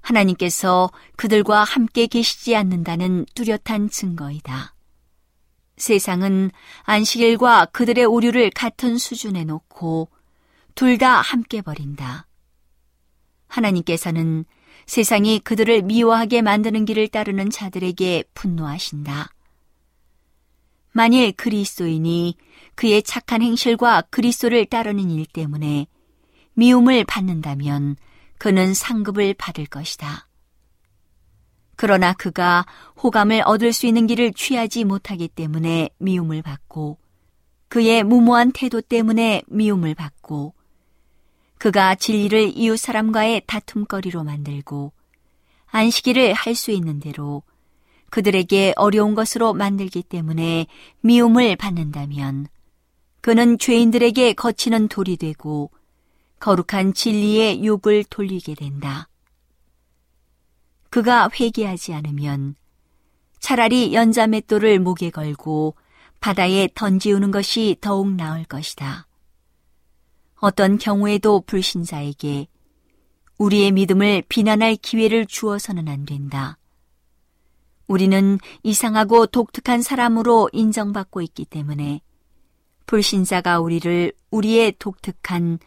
하나님께서 0.00 0.90
그들과 1.16 1.64
함께 1.64 2.06
계시지 2.06 2.56
않는다는 2.56 3.26
뚜렷한 3.34 3.90
증거이다. 3.90 4.74
세상은 5.76 6.50
안식일과 6.84 7.66
그들의 7.66 8.04
오류를 8.04 8.50
같은 8.50 8.96
수준에 8.96 9.44
놓고 9.44 10.08
둘 10.74 10.98
다 10.98 11.20
함께 11.20 11.60
버린다. 11.60 12.26
하나님께서는 13.48 14.44
세상이 14.86 15.40
그들을 15.40 15.82
미워하게 15.82 16.42
만드는 16.42 16.84
길을 16.84 17.08
따르는 17.08 17.50
자들에게 17.50 18.24
분노하신다. 18.34 19.30
만일 20.92 21.32
그리스도인이 21.32 22.36
그의 22.74 23.02
착한 23.02 23.42
행실과 23.42 24.02
그리스도를 24.10 24.66
따르는 24.66 25.10
일 25.10 25.26
때문에 25.26 25.86
미움을 26.54 27.04
받는다면 27.04 27.96
그는 28.38 28.74
상급을 28.74 29.34
받을 29.34 29.66
것이다. 29.66 30.28
그러나 31.76 32.12
그가 32.12 32.66
호감을 33.02 33.42
얻을 33.44 33.72
수 33.72 33.86
있는 33.86 34.06
길을 34.06 34.34
취하지 34.34 34.84
못하기 34.84 35.28
때문에 35.28 35.90
미움을 35.98 36.42
받고 36.42 36.98
그의 37.68 38.04
무모한 38.04 38.52
태도 38.52 38.80
때문에 38.80 39.42
미움을 39.46 39.94
받고 39.94 40.54
그가 41.58 41.94
진리를 41.94 42.52
이웃 42.56 42.76
사람과의 42.76 43.42
다툼거리로 43.46 44.24
만들고 44.24 44.92
안식일을 45.68 46.34
할 46.34 46.54
수 46.54 46.70
있는 46.70 47.00
대로 47.00 47.42
그들에게 48.10 48.74
어려운 48.76 49.14
것으로 49.14 49.54
만들기 49.54 50.02
때문에 50.02 50.66
미움을 51.00 51.56
받는다면 51.56 52.46
그는 53.22 53.58
죄인들에게 53.58 54.34
거치는 54.34 54.88
돌이 54.88 55.16
되고 55.16 55.70
거룩한 56.42 56.92
진리의 56.92 57.64
욕을 57.64 58.02
돌리게 58.02 58.56
된다. 58.56 59.08
그가 60.90 61.30
회개하지 61.32 61.94
않으면 61.94 62.56
차라리 63.38 63.94
연자맷돌을 63.94 64.80
목에 64.80 65.10
걸고 65.10 65.76
바다에 66.18 66.68
던지우는 66.74 67.30
것이 67.30 67.76
더욱 67.80 68.12
나을 68.14 68.42
것이다. 68.44 69.06
어떤 70.40 70.78
경우에도 70.78 71.42
불신자에게 71.42 72.48
우리의 73.38 73.70
믿음을 73.70 74.24
비난할 74.28 74.74
기회를 74.74 75.26
주어서는 75.26 75.86
안 75.86 76.04
된다. 76.04 76.58
우리는 77.86 78.40
이상하고 78.64 79.26
독특한 79.26 79.80
사람으로 79.80 80.50
인정받고 80.52 81.22
있기 81.22 81.44
때문에 81.44 82.00
불신자가 82.86 83.60
우리를 83.60 84.12
우리의 84.32 84.74
독특한 84.80 85.60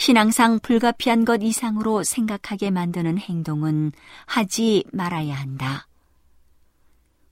신앙상 0.00 0.60
불가피한 0.60 1.26
것 1.26 1.42
이상으로 1.42 2.04
생각하게 2.04 2.70
만드는 2.70 3.18
행동은 3.18 3.92
하지 4.24 4.82
말아야 4.94 5.34
한다. 5.34 5.88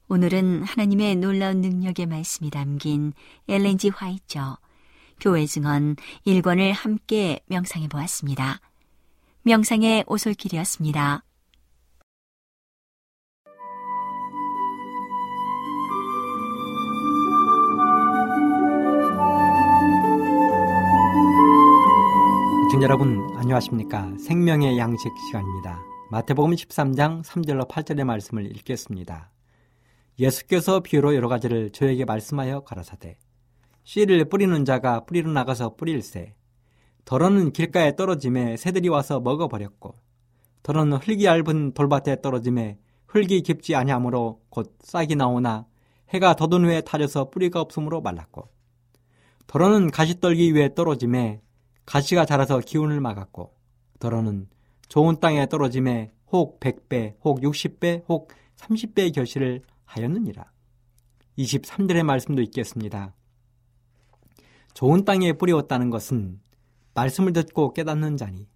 오늘은 0.09 0.65
하나님의 0.65 1.17
놀라운 1.17 1.63
능력의 1.63 2.05
말씀이 2.05 2.51
담긴 2.51 3.15
엘렌지 3.49 3.89
화이처 3.89 4.59
교회 5.19 5.47
증언 5.47 5.97
1권을 6.27 6.73
함께 6.75 7.41
명상해 7.47 7.89
보았습니다. 7.89 8.61
명상의 9.45 10.05
오솔길이었습니다. 10.07 11.23
시청자 22.69 22.85
여러분 22.85 23.27
안녕하십니까? 23.35 24.13
생명의 24.19 24.77
양식 24.77 25.11
시간입니다. 25.27 25.81
마태복음 26.11 26.51
13장 26.51 27.25
3절로 27.25 27.67
8절의 27.67 28.05
말씀을 28.05 28.45
읽겠습니다. 28.57 29.31
예수께서 30.19 30.81
비유로 30.81 31.15
여러 31.15 31.29
가지를 31.29 31.71
저에게 31.71 32.05
말씀하여 32.05 32.61
가라사대 32.65 33.17
씨를 33.85 34.27
뿌리는 34.27 34.67
자가 34.67 35.07
뿌리로 35.07 35.33
나가서 35.33 35.77
뿌릴새 35.77 36.35
더러는 37.07 37.53
길가에 37.53 37.97
떨어짐에 37.97 38.59
새들이 38.59 38.91
와서 38.91 39.19
먹어버렸고 39.19 39.95
더러는 40.63 40.99
흙이 40.99 41.25
얇은 41.25 41.73
돌밭에 41.73 42.21
떨어짐에 42.21 42.77
흙이 43.07 43.41
깊지 43.45 43.77
아니하므로 43.77 44.43
곧 44.51 44.77
싹이 44.81 45.17
나오나 45.17 45.65
해가 46.11 46.35
덧은 46.35 46.67
후에 46.67 46.83
타져서 46.83 47.31
뿌리가 47.31 47.63
없으므로 47.63 48.03
말랐고 48.03 48.47
더러는 49.47 49.91
가시떨기 49.91 50.55
위에 50.55 50.75
떨어짐에 50.75 51.41
가시가 51.89 52.27
자라서 52.27 52.61
기운을 52.61 53.01
막았고 53.01 53.55
더러는 53.99 54.47
좋은 54.89 55.21
땅에 55.21 55.47
떨어짐에 55.47 56.13
혹 56.31 56.61
100배, 56.61 57.17
혹 57.25 57.41
60배, 57.41 58.05
혹 58.07 58.31
30배의 58.57 59.15
결실을 59.15 59.63
하였느니라. 59.87 60.53
23절의 61.39 62.03
말씀도 62.03 62.43
있겠습니다. 62.43 63.15
좋은 64.75 65.07
땅에 65.07 65.33
뿌리웠다는 65.33 65.89
것은 65.89 66.41
말씀을 66.93 67.33
듣고 67.33 67.73
깨닫는 67.73 68.19
자니 68.19 68.47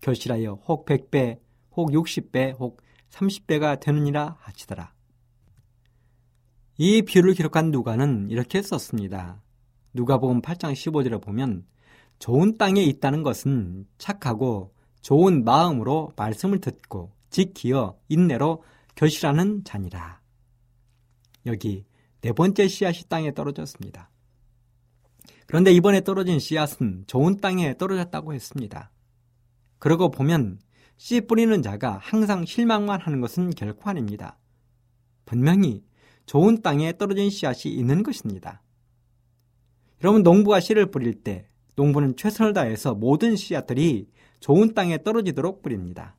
결실하여 0.00 0.60
혹 0.68 0.86
100배, 0.86 1.40
혹 1.72 1.90
60배, 1.90 2.56
혹 2.56 2.80
30배가 3.10 3.80
되느니라 3.80 4.36
하시더라. 4.38 4.94
이 6.78 7.02
비유를 7.02 7.34
기록한 7.34 7.72
누가는 7.72 8.30
이렇게 8.30 8.62
썼습니다. 8.62 9.42
누가복음 9.92 10.40
8장 10.40 10.72
15절에 10.72 11.20
보면 11.20 11.66
좋은 12.18 12.56
땅에 12.56 12.82
있다는 12.82 13.22
것은 13.22 13.86
착하고 13.98 14.74
좋은 15.02 15.44
마음으로 15.44 16.12
말씀을 16.16 16.60
듣고 16.60 17.12
지키어 17.30 17.98
인내로 18.08 18.62
결실하는 18.94 19.64
자니라. 19.64 20.20
여기 21.46 21.84
네 22.22 22.32
번째 22.32 22.66
씨앗이 22.66 23.02
땅에 23.08 23.32
떨어졌습니다. 23.32 24.10
그런데 25.46 25.70
이번에 25.72 26.02
떨어진 26.02 26.40
씨앗은 26.40 27.04
좋은 27.06 27.36
땅에 27.36 27.76
떨어졌다고 27.76 28.34
했습니다. 28.34 28.90
그러고 29.78 30.10
보면 30.10 30.58
씨 30.96 31.20
뿌리는 31.20 31.62
자가 31.62 31.98
항상 32.02 32.44
실망만 32.44 33.00
하는 33.00 33.20
것은 33.20 33.50
결코 33.50 33.90
아닙니다. 33.90 34.38
분명히 35.24 35.84
좋은 36.24 36.62
땅에 36.62 36.96
떨어진 36.96 37.30
씨앗이 37.30 37.72
있는 37.72 38.02
것입니다. 38.02 38.62
여러분 40.02 40.22
농부가 40.22 40.60
씨를 40.60 40.90
뿌릴 40.90 41.22
때 41.22 41.48
농부는 41.76 42.16
최선을 42.16 42.52
다해서 42.52 42.94
모든 42.94 43.36
씨앗들이 43.36 44.08
좋은 44.40 44.74
땅에 44.74 45.02
떨어지도록 45.02 45.62
뿌립니다. 45.62 46.16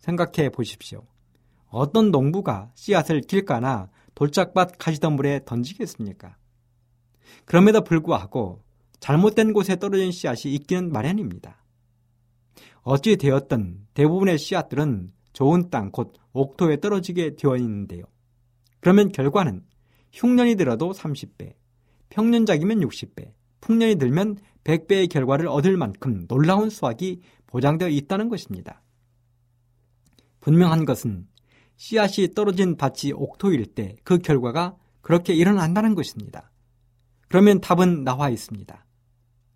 생각해 0.00 0.50
보십시오. 0.50 1.06
어떤 1.68 2.10
농부가 2.10 2.70
씨앗을 2.74 3.22
길가나 3.22 3.90
돌짝밭 4.14 4.78
가시덤불에 4.78 5.40
던지겠습니까? 5.44 6.36
그럼에도 7.44 7.82
불구하고 7.82 8.62
잘못된 9.00 9.52
곳에 9.52 9.76
떨어진 9.76 10.12
씨앗이 10.12 10.54
있기는 10.54 10.92
마련입니다. 10.92 11.64
어찌 12.82 13.16
되었든 13.16 13.86
대부분의 13.94 14.38
씨앗들은 14.38 15.12
좋은 15.32 15.70
땅, 15.70 15.90
곧 15.90 16.14
옥토에 16.32 16.80
떨어지게 16.80 17.36
되어 17.36 17.56
있는데요. 17.56 18.04
그러면 18.80 19.10
결과는 19.10 19.64
흉년이 20.12 20.54
들어도 20.56 20.92
30배, 20.92 21.54
평년작이면 22.10 22.80
60배, 22.80 23.32
풍년이 23.64 23.96
들면 23.96 24.36
100배의 24.64 25.08
결과를 25.08 25.48
얻을 25.48 25.76
만큼 25.78 26.26
놀라운 26.28 26.68
수확이 26.68 27.22
보장되어 27.46 27.88
있다는 27.88 28.28
것입니다. 28.28 28.82
분명한 30.40 30.84
것은 30.84 31.26
씨앗이 31.76 32.34
떨어진 32.34 32.76
밭이 32.76 33.12
옥토일 33.14 33.74
때 33.74 33.96
그 34.04 34.18
결과가 34.18 34.76
그렇게 35.00 35.34
일어난다는 35.34 35.94
것입니다. 35.94 36.50
그러면 37.28 37.60
답은 37.60 38.04
나와 38.04 38.28
있습니다. 38.28 38.84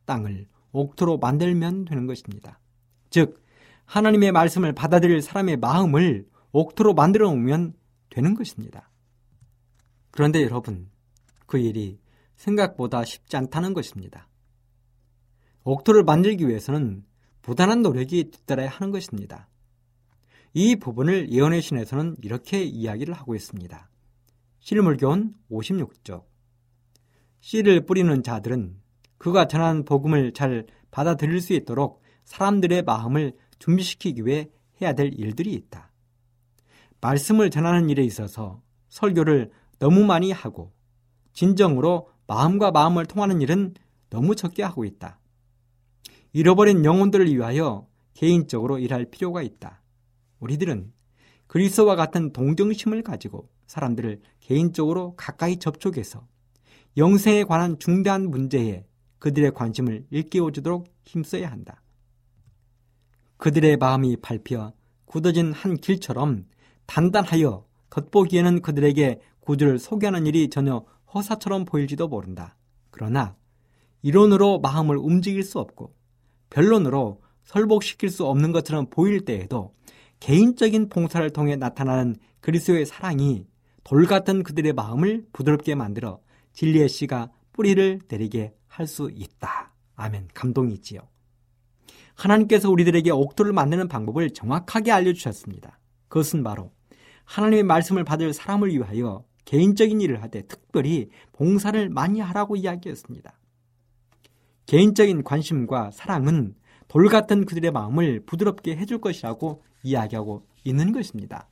땅을 0.07 0.47
옥토로 0.73 1.19
만들면 1.19 1.85
되는 1.85 2.07
것입니다. 2.07 2.59
즉, 3.11 3.45
하나님의 3.85 4.33
말씀을 4.33 4.73
받아들일 4.73 5.21
사람의 5.21 5.59
마음을 5.59 6.27
옥토로 6.53 6.95
만들어 6.95 7.29
놓으면 7.29 7.75
되는 8.11 8.35
것입니다. 8.35 8.91
그런데 10.11 10.43
여러분, 10.43 10.91
그 11.47 11.59
일이 11.59 11.99
생각보다 12.39 13.05
쉽지 13.05 13.37
않다는 13.37 13.75
것입니다. 13.75 14.29
옥토를 15.65 16.05
만들기 16.05 16.49
위해서는 16.49 17.05
부단한 17.43 17.83
노력이 17.83 18.31
뒤따라야 18.31 18.69
하는 18.69 18.91
것입니다. 18.91 19.49
이 20.55 20.77
부분을 20.77 21.31
예언의 21.31 21.61
신에서는 21.61 22.17
이렇게 22.23 22.63
이야기를 22.63 23.13
하고 23.13 23.35
있습니다. 23.35 23.91
실물교원 24.61 25.35
56쪽 25.51 26.25
씨를 27.41 27.85
뿌리는 27.87 28.23
자들은 28.23 28.81
그가 29.19 29.47
전한 29.47 29.85
복음을 29.85 30.33
잘 30.33 30.67
받아들일 30.91 31.41
수 31.41 31.53
있도록 31.53 32.03
사람들의 32.25 32.83
마음을 32.83 33.35
준비시키기 33.59 34.25
위해 34.25 34.49
해야 34.81 34.93
될 34.93 35.13
일들이 35.13 35.53
있다. 35.53 35.91
말씀을 37.01 37.51
전하는 37.51 37.91
일에 37.91 38.03
있어서 38.05 38.63
설교를 38.89 39.51
너무 39.79 40.05
많이 40.05 40.33
하고 40.33 40.73
진정으로 41.33 42.11
마음과 42.29 42.71
마음을 42.71 43.07
통하는 43.07 43.41
일은 43.41 43.75
너무 44.11 44.37
적게 44.37 44.63
하고 44.63 44.85
있다. 44.85 45.19
잃어버린 46.33 46.85
영혼들을 46.85 47.27
위하여 47.35 47.89
개인적으로 48.13 48.79
일할 48.79 49.07
필요가 49.07 49.43
있다. 49.43 49.83
우리들은 50.39 50.93
그리스도와 51.47 51.97
같은 51.97 52.33
동정심을 52.33 53.03
가지고 53.03 53.49
사람들을 53.67 54.21
개인적으로 54.41 55.15
가까이 55.17 55.57
접촉해서 55.57 56.27
영생에 56.99 57.45
관한 57.45 57.79
중대한 57.79 58.31
문제에 58.31 58.85
그들의 59.19 59.53
관심을 59.55 60.07
일깨워주도록 60.11 60.87
힘써야 61.05 61.51
한다. 61.51 61.83
그들의 63.39 63.79
마음이 63.79 64.17
밟혀 64.17 64.73
굳어진 65.07 65.53
한 65.53 65.77
길처럼 65.77 66.45
단단하여 66.85 67.65
겉보기에는 67.89 68.61
그들에게 68.61 69.21
구주를 69.41 69.79
소개하는 69.79 70.27
일이 70.27 70.51
전혀 70.51 70.85
허사처럼 71.15 71.65
보일지도 71.65 72.09
모른다. 72.09 72.57
그러나 72.91 73.37
이론으로 74.03 74.61
마음을 74.61 74.97
움직일 74.97 75.43
수 75.43 75.59
없고 75.59 75.95
변론으로 76.51 77.23
설복시킬 77.45 78.11
수 78.11 78.27
없는 78.27 78.53
것처럼 78.53 78.87
보일 78.91 79.25
때에도 79.25 79.75
개인적인 80.21 80.89
봉사를 80.89 81.29
통해 81.31 81.57
나타나는 81.57 82.17
그리스도의 82.41 82.87
사랑이 82.87 83.47
돌 83.85 84.07
같은 84.07 84.43
그들의 84.43 84.73
마음을 84.75 85.27
부드럽게 85.33 85.75
만들어 85.75 86.21
진리의 86.53 86.89
씨가 86.89 87.31
뿌리를 87.53 88.01
내리게 88.09 88.55
할 88.67 88.87
수 88.87 89.11
있다. 89.13 89.73
아멘. 89.97 90.29
감동이 90.35 90.73
있지요. 90.75 91.01
하나님께서 92.15 92.71
우리들에게 92.71 93.11
옥토를 93.11 93.53
만드는 93.53 93.89
방법을 93.89 94.31
정확하게 94.31 94.93
알려주셨습니다. 94.93 95.81
그것은 96.09 96.43
바로 96.45 96.73
하나님의 97.25 97.65
말씀을 97.65 98.05
받을 98.05 98.33
사람을 98.33 98.71
위하여 98.73 99.25
개인적인 99.49 100.03
일을 100.03 100.23
하되 100.23 100.43
특별히 100.43 101.09
봉사를 101.33 101.89
많이 101.89 102.21
하라고 102.21 102.55
이야기했습니다. 102.55 103.33
개인적인 104.67 105.25
관심과 105.25 105.91
사랑은 105.91 106.55
돌 106.87 107.09
같은 107.09 107.47
그들의 107.47 107.71
마음을 107.71 108.27
부드럽게 108.27 108.77
해줄 108.77 109.01
것이라고 109.01 109.65
이야기하고 109.83 110.47
있는 110.65 110.93
것입니다. 110.93 111.49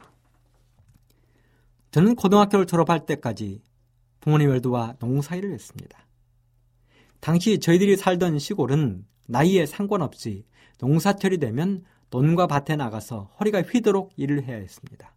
저는 1.91 2.17
고등학교를 2.17 2.67
졸업할 2.67 3.07
때까지 3.07 3.63
부모님을 4.21 4.61
도와 4.61 4.95
농사일을 4.99 5.55
했습니다. 5.55 6.07
당시 7.21 7.61
저희들이 7.61 7.97
살던 7.97 8.39
시골은 8.39 9.07
나이에 9.27 9.65
상관없이 9.65 10.45
농사철이 10.81 11.39
되면 11.39 11.83
논과 12.11 12.47
밭에 12.47 12.77
나가서 12.77 13.31
허리가 13.41 13.63
휘도록 13.63 14.13
일을 14.17 14.45
해야 14.45 14.57
했습니다. 14.57 15.16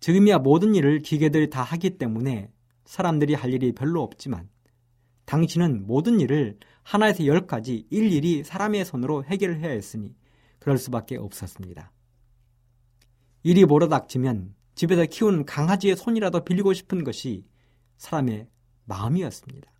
지금이야 0.00 0.38
모든 0.38 0.74
일을 0.74 1.00
기계들이 1.00 1.50
다 1.50 1.62
하기 1.62 1.98
때문에 1.98 2.50
사람들이 2.84 3.34
할 3.34 3.52
일이 3.52 3.72
별로 3.72 4.02
없지만 4.02 4.48
당신은 5.24 5.86
모든 5.86 6.20
일을 6.20 6.58
하나에서 6.82 7.26
열까지 7.26 7.86
일일이 7.90 8.44
사람의 8.44 8.84
손으로 8.84 9.24
해결을 9.24 9.60
해야 9.60 9.70
했으니 9.70 10.14
그럴 10.58 10.78
수밖에 10.78 11.16
없었습니다. 11.16 11.92
일이 13.42 13.64
몰아닥치면 13.64 14.54
집에서 14.74 15.04
키운 15.04 15.44
강아지의 15.44 15.96
손이라도 15.96 16.44
빌리고 16.44 16.72
싶은 16.72 17.04
것이 17.04 17.44
사람의 17.98 18.48
마음이었습니다. 18.84 19.70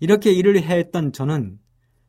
이렇게 0.00 0.32
일을 0.32 0.62
해야 0.62 0.76
했던 0.76 1.12
저는 1.12 1.58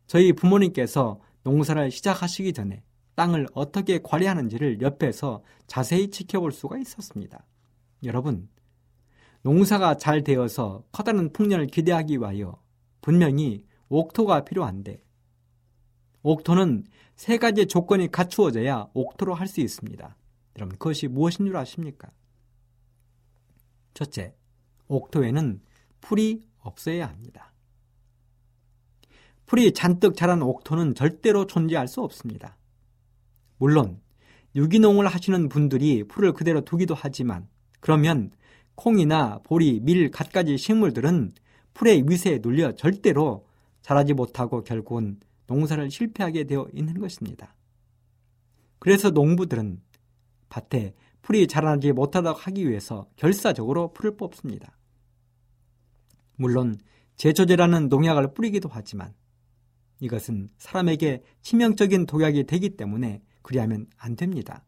저희 0.05 0.33
부모님께서 0.33 1.19
농사를 1.43 1.91
시작하시기 1.91 2.53
전에 2.53 2.83
땅을 3.17 3.47
어떻게 3.55 3.99
관리하는지를 3.99 4.79
옆에서 4.81 5.43
자세히 5.65 6.11
지켜볼 6.11 6.51
수가 6.51 6.77
있었습니다. 6.77 7.43
여러분, 8.03 8.47
농사가 9.41 9.97
잘 9.97 10.23
되어서 10.23 10.83
커다란 10.91 11.33
풍년을 11.33 11.65
기대하기 11.65 12.17
위하여 12.19 12.61
분명히 13.01 13.65
옥토가 13.89 14.45
필요한데 14.45 15.03
옥토는 16.21 16.85
세 17.15 17.37
가지 17.37 17.65
조건이 17.65 18.11
갖추어져야 18.11 18.89
옥토로 18.93 19.33
할 19.33 19.47
수 19.47 19.61
있습니다. 19.61 20.15
여러분 20.57 20.77
그것이 20.77 21.07
무엇인 21.07 21.47
줄 21.47 21.57
아십니까? 21.57 22.11
첫째, 23.95 24.35
옥토에는 24.89 25.61
풀이 26.01 26.43
없어야 26.59 27.07
합니다. 27.07 27.51
풀이 29.47 29.73
잔뜩 29.73 30.15
자란 30.15 30.43
옥토는 30.43 30.93
절대로 30.93 31.47
존재할 31.47 31.87
수 31.87 32.01
없습니다. 32.01 32.57
물론 33.57 33.99
유기농을 34.55 35.07
하시는 35.07 35.49
분들이 35.49 36.03
풀을 36.03 36.33
그대로 36.33 36.61
두기도 36.61 36.95
하지만 36.95 37.47
그러면 37.79 38.31
콩이나 38.75 39.39
보리, 39.43 39.79
밀, 39.79 40.11
갖가지 40.11 40.57
식물들은 40.57 41.33
풀의 41.73 42.05
위세에 42.07 42.39
눌려 42.41 42.75
절대로 42.75 43.47
자라지 43.81 44.13
못하고 44.13 44.63
결국은 44.63 45.19
농사를 45.47 45.89
실패하게 45.89 46.45
되어 46.45 46.67
있는 46.73 46.99
것입니다. 46.99 47.55
그래서 48.79 49.09
농부들은 49.09 49.81
밭에 50.49 50.93
풀이 51.21 51.47
자라지 51.47 51.91
못하도록 51.91 52.47
하기 52.47 52.69
위해서 52.69 53.07
결사적으로 53.15 53.93
풀을 53.93 54.17
뽑습니다. 54.17 54.77
물론 56.35 56.77
제초제라는 57.15 57.89
농약을 57.89 58.33
뿌리기도 58.33 58.69
하지만 58.71 59.13
이것은 59.99 60.49
사람에게 60.57 61.23
치명적인 61.41 62.05
독약이 62.05 62.45
되기 62.45 62.77
때문에 62.77 63.21
그리하면 63.47 63.87
안 63.95 64.17
됩니다. 64.17 64.61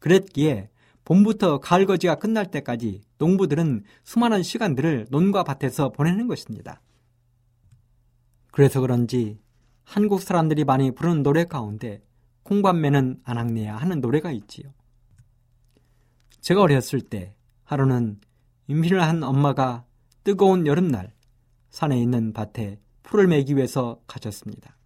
그랬기에 0.00 0.68
봄부터 1.06 1.60
가을거지가 1.60 2.16
끝날 2.16 2.50
때까지 2.50 3.00
농부들은 3.16 3.84
수많은 4.04 4.42
시간들을 4.42 5.06
논과 5.08 5.44
밭에서 5.44 5.90
보내는 5.90 6.28
것입니다. 6.28 6.82
그래서 8.52 8.82
그런지 8.82 9.40
한국 9.82 10.20
사람들이 10.20 10.64
많이 10.64 10.90
부르는 10.90 11.22
노래 11.22 11.44
가운데 11.44 12.02
콩밤매는 12.42 13.22
안악내야 13.24 13.74
하는 13.76 14.02
노래가 14.02 14.30
있지요. 14.30 14.74
제가 16.42 16.60
어렸을 16.60 17.00
때 17.00 17.34
하루는 17.64 18.20
임신을 18.66 19.02
한 19.02 19.22
엄마가 19.22 19.86
뜨거운 20.22 20.66
여름날 20.66 21.14
산에 21.70 21.98
있는 21.98 22.34
밭에 22.34 22.78
풀을 23.04 23.26
매기 23.26 23.56
위해서 23.56 24.02
가셨습니다. 24.06 24.76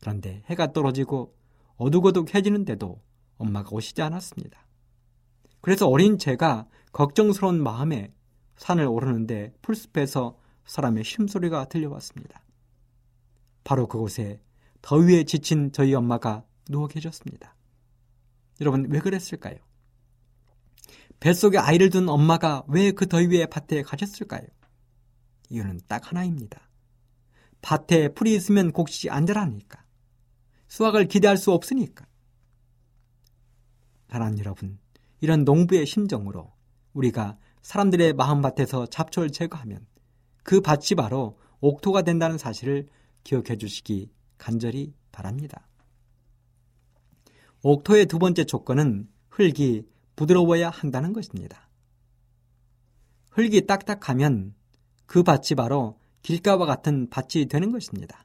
그런데 0.00 0.42
해가 0.46 0.74
떨어지고 0.74 1.34
어둑어둑해지는데도 1.82 3.00
엄마가 3.36 3.70
오시지 3.72 4.02
않았습니다. 4.02 4.66
그래서 5.60 5.88
어린 5.88 6.18
제가 6.18 6.68
걱정스러운 6.92 7.62
마음에 7.62 8.12
산을 8.56 8.86
오르는데 8.86 9.52
풀숲에서 9.62 10.38
사람의 10.64 11.04
쉼소리가 11.04 11.66
들려왔습니다. 11.66 12.42
바로 13.64 13.86
그곳에 13.86 14.40
더위에 14.80 15.24
지친 15.24 15.72
저희 15.72 15.94
엄마가 15.94 16.44
누워 16.68 16.86
계셨습니다. 16.88 17.54
여러분, 18.60 18.86
왜 18.90 19.00
그랬을까요? 19.00 19.56
뱃속에 21.20 21.58
아이를 21.58 21.90
둔 21.90 22.08
엄마가 22.08 22.64
왜 22.68 22.92
그 22.92 23.06
더위에 23.06 23.46
밭에 23.46 23.82
가셨을까요? 23.82 24.46
이유는 25.50 25.80
딱 25.86 26.10
하나입니다. 26.10 26.68
밭에 27.60 28.08
풀이 28.14 28.34
있으면 28.34 28.72
곡식이 28.72 29.10
안 29.10 29.26
자라니까. 29.26 29.81
수확을 30.72 31.06
기대할 31.06 31.36
수 31.36 31.52
없으니까. 31.52 32.06
사랑 34.08 34.38
여러분, 34.38 34.78
이런 35.20 35.44
농부의 35.44 35.84
심정으로 35.84 36.50
우리가 36.94 37.36
사람들의 37.60 38.14
마음밭에서 38.14 38.86
잡초를 38.86 39.32
제거하면 39.32 39.86
그 40.42 40.62
밭이 40.62 40.96
바로 40.96 41.38
옥토가 41.60 42.00
된다는 42.00 42.38
사실을 42.38 42.88
기억해 43.22 43.58
주시기 43.58 44.10
간절히 44.38 44.94
바랍니다. 45.12 45.68
옥토의 47.62 48.06
두 48.06 48.18
번째 48.18 48.44
조건은 48.44 49.10
흙이 49.28 49.86
부드러워야 50.16 50.70
한다는 50.70 51.12
것입니다. 51.12 51.68
흙이 53.32 53.66
딱딱하면 53.66 54.54
그 55.04 55.22
밭이 55.22 55.54
바로 55.54 55.98
길가와 56.22 56.64
같은 56.64 57.10
밭이 57.10 57.44
되는 57.50 57.72
것입니다. 57.72 58.24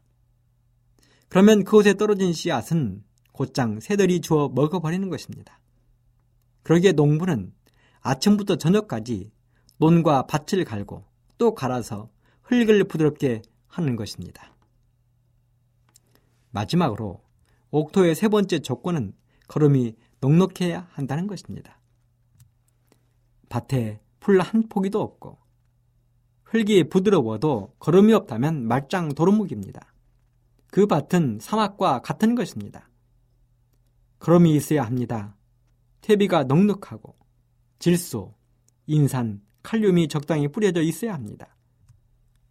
그러면 1.30 1.64
그곳에 1.64 1.94
떨어진 1.96 2.34
씨앗은 2.34 3.04
곧장 3.32 3.80
새들이 3.80 4.22
주워 4.22 4.50
먹어버리는 4.50 5.10
것입니다. 5.10 5.60
그러기에 6.64 6.94
농부는 6.94 7.54
아침부터 8.02 8.58
저녁까지 8.58 9.32
논과 9.78 10.28
밭을 10.28 10.64
갈고 10.66 11.06
또 11.38 11.54
갈아서 11.54 12.10
흙을 12.44 12.86
부드럽게 12.86 13.42
하는 13.68 13.96
것입니다. 13.96 14.54
마지막으로 16.52 17.22
옥토의 17.72 18.16
세 18.16 18.28
번째 18.28 18.60
조건은 18.60 19.14
걸음이 19.48 19.96
넉넉해야 20.22 20.88
한다는 20.92 21.28
것입니다. 21.28 21.80
밭에 23.50 24.00
풀 24.20 24.42
한 24.42 24.68
포기도 24.68 25.02
없고 25.02 25.38
흙이 26.44 26.90
부드러워도 26.90 27.76
걸음이 27.80 28.14
없다면 28.14 28.68
말짱 28.68 29.10
도루묵입니다. 29.10 29.94
그 30.78 30.86
밭은 30.86 31.40
사막과 31.42 32.04
같은 32.04 32.36
것입니다. 32.36 32.88
걸음이 34.20 34.56
있어야 34.56 34.86
합니다. 34.86 35.36
퇴비가 36.02 36.44
넉넉하고 36.44 37.16
질소, 37.80 38.36
인산, 38.86 39.42
칼륨이 39.64 40.08
적당히 40.08 40.48
뿌려져 40.48 40.84
있어야 40.84 41.16
합니다. 41.16 41.58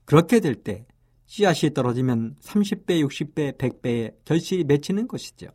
그렇게 0.06 0.40
될 0.40 0.60
때 0.60 0.88
씨앗이 1.26 1.72
떨어지면 1.72 2.34
30배, 2.40 3.00
60배, 3.06 3.58
100배의 3.58 4.16
결실이 4.24 4.64
맺히는 4.64 5.06
것이죠. 5.06 5.46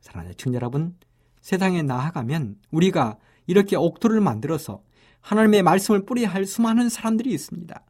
사랑하는 0.00 0.36
청 0.36 0.52
여러분, 0.52 0.94
세상에 1.40 1.80
나아가면 1.80 2.60
우리가 2.72 3.16
이렇게 3.46 3.76
옥토를 3.76 4.20
만들어서 4.20 4.82
하나님의 5.22 5.62
말씀을 5.62 6.04
뿌려야 6.04 6.28
할 6.28 6.44
수많은 6.44 6.90
사람들이 6.90 7.32
있습니다. 7.32 7.82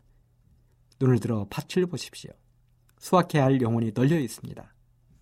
눈을 1.01 1.19
들어 1.19 1.49
밭을 1.51 1.87
보십시오. 1.87 2.31
수확해야 3.05 3.45
할 3.45 3.61
영혼이 3.61 3.93
널려 3.93 4.19
있습니다. 4.19 4.65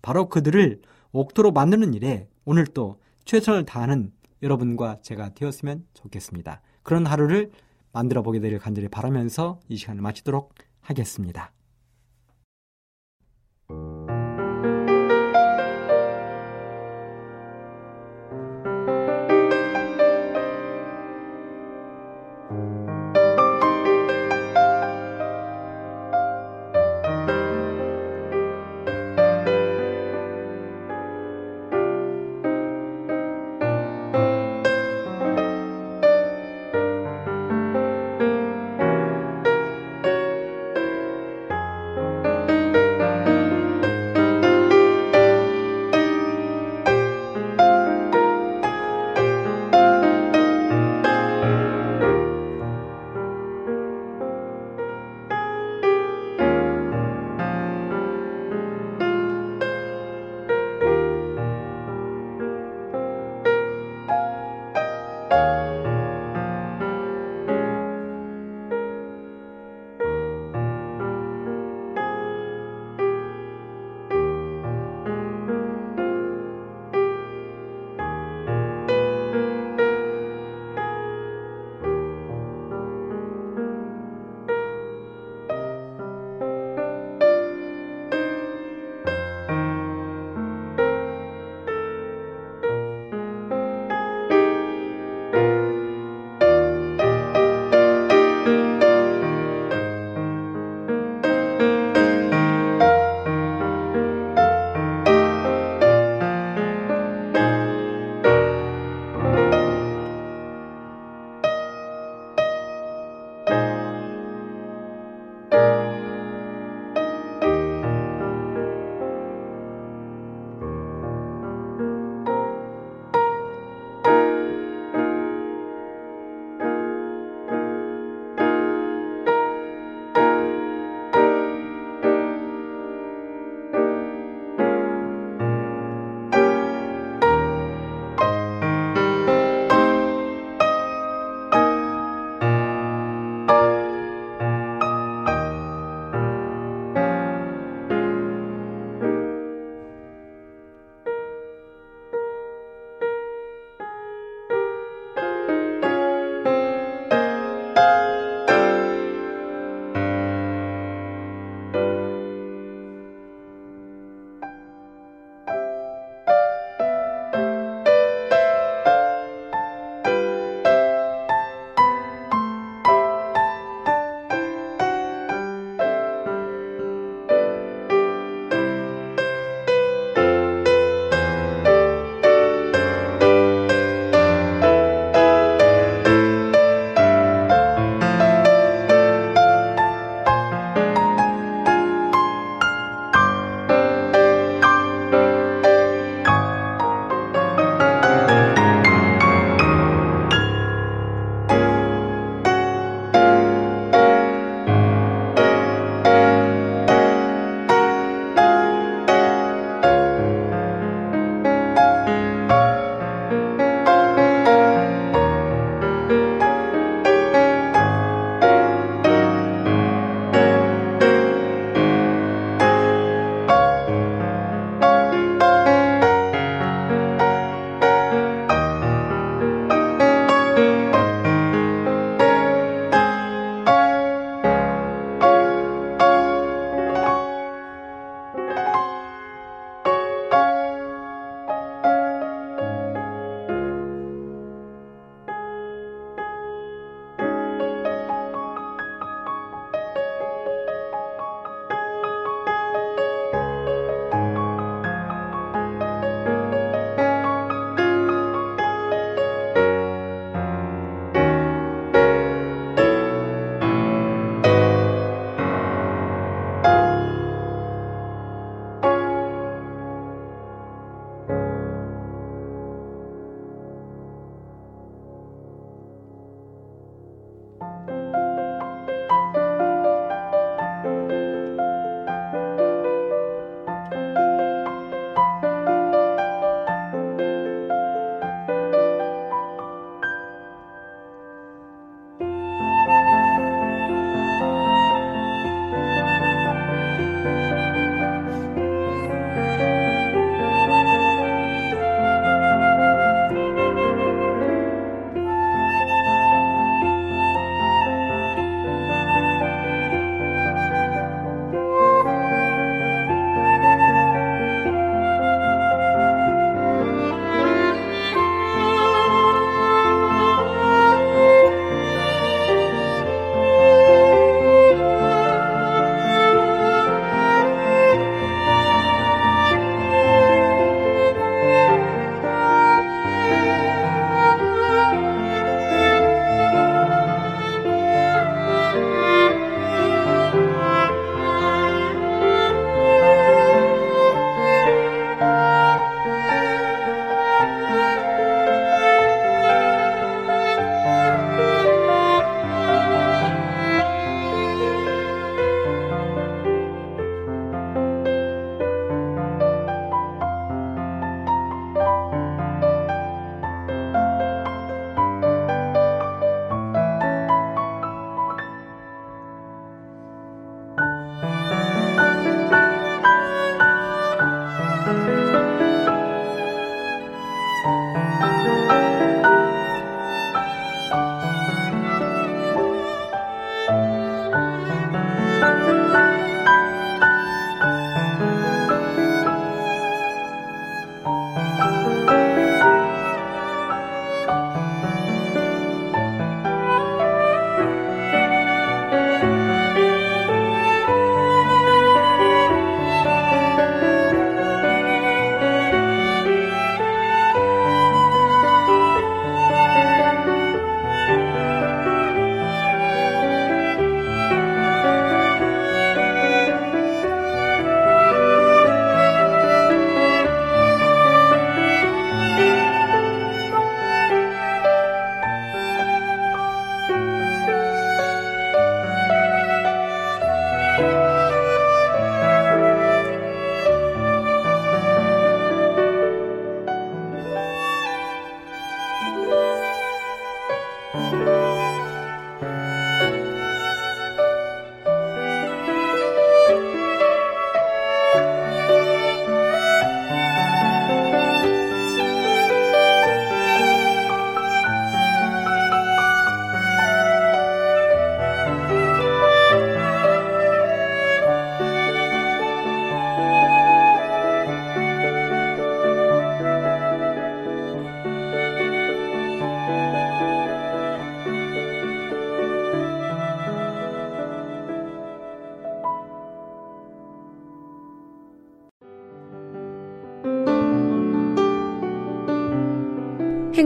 바로 0.01 0.29
그들을 0.29 0.81
옥토로 1.11 1.51
만드는 1.51 1.93
일에 1.93 2.29
오늘 2.45 2.65
또 2.65 3.01
최선을 3.25 3.65
다하는 3.65 4.13
여러분과 4.41 4.99
제가 5.01 5.33
되었으면 5.33 5.85
좋겠습니다. 5.93 6.61
그런 6.81 7.05
하루를 7.05 7.51
만들어 7.91 8.21
보게 8.23 8.39
되길 8.39 8.59
간절히 8.59 8.87
바라면서 8.87 9.59
이 9.67 9.75
시간을 9.75 10.01
마치도록 10.01 10.55
하겠습니다. 10.79 11.51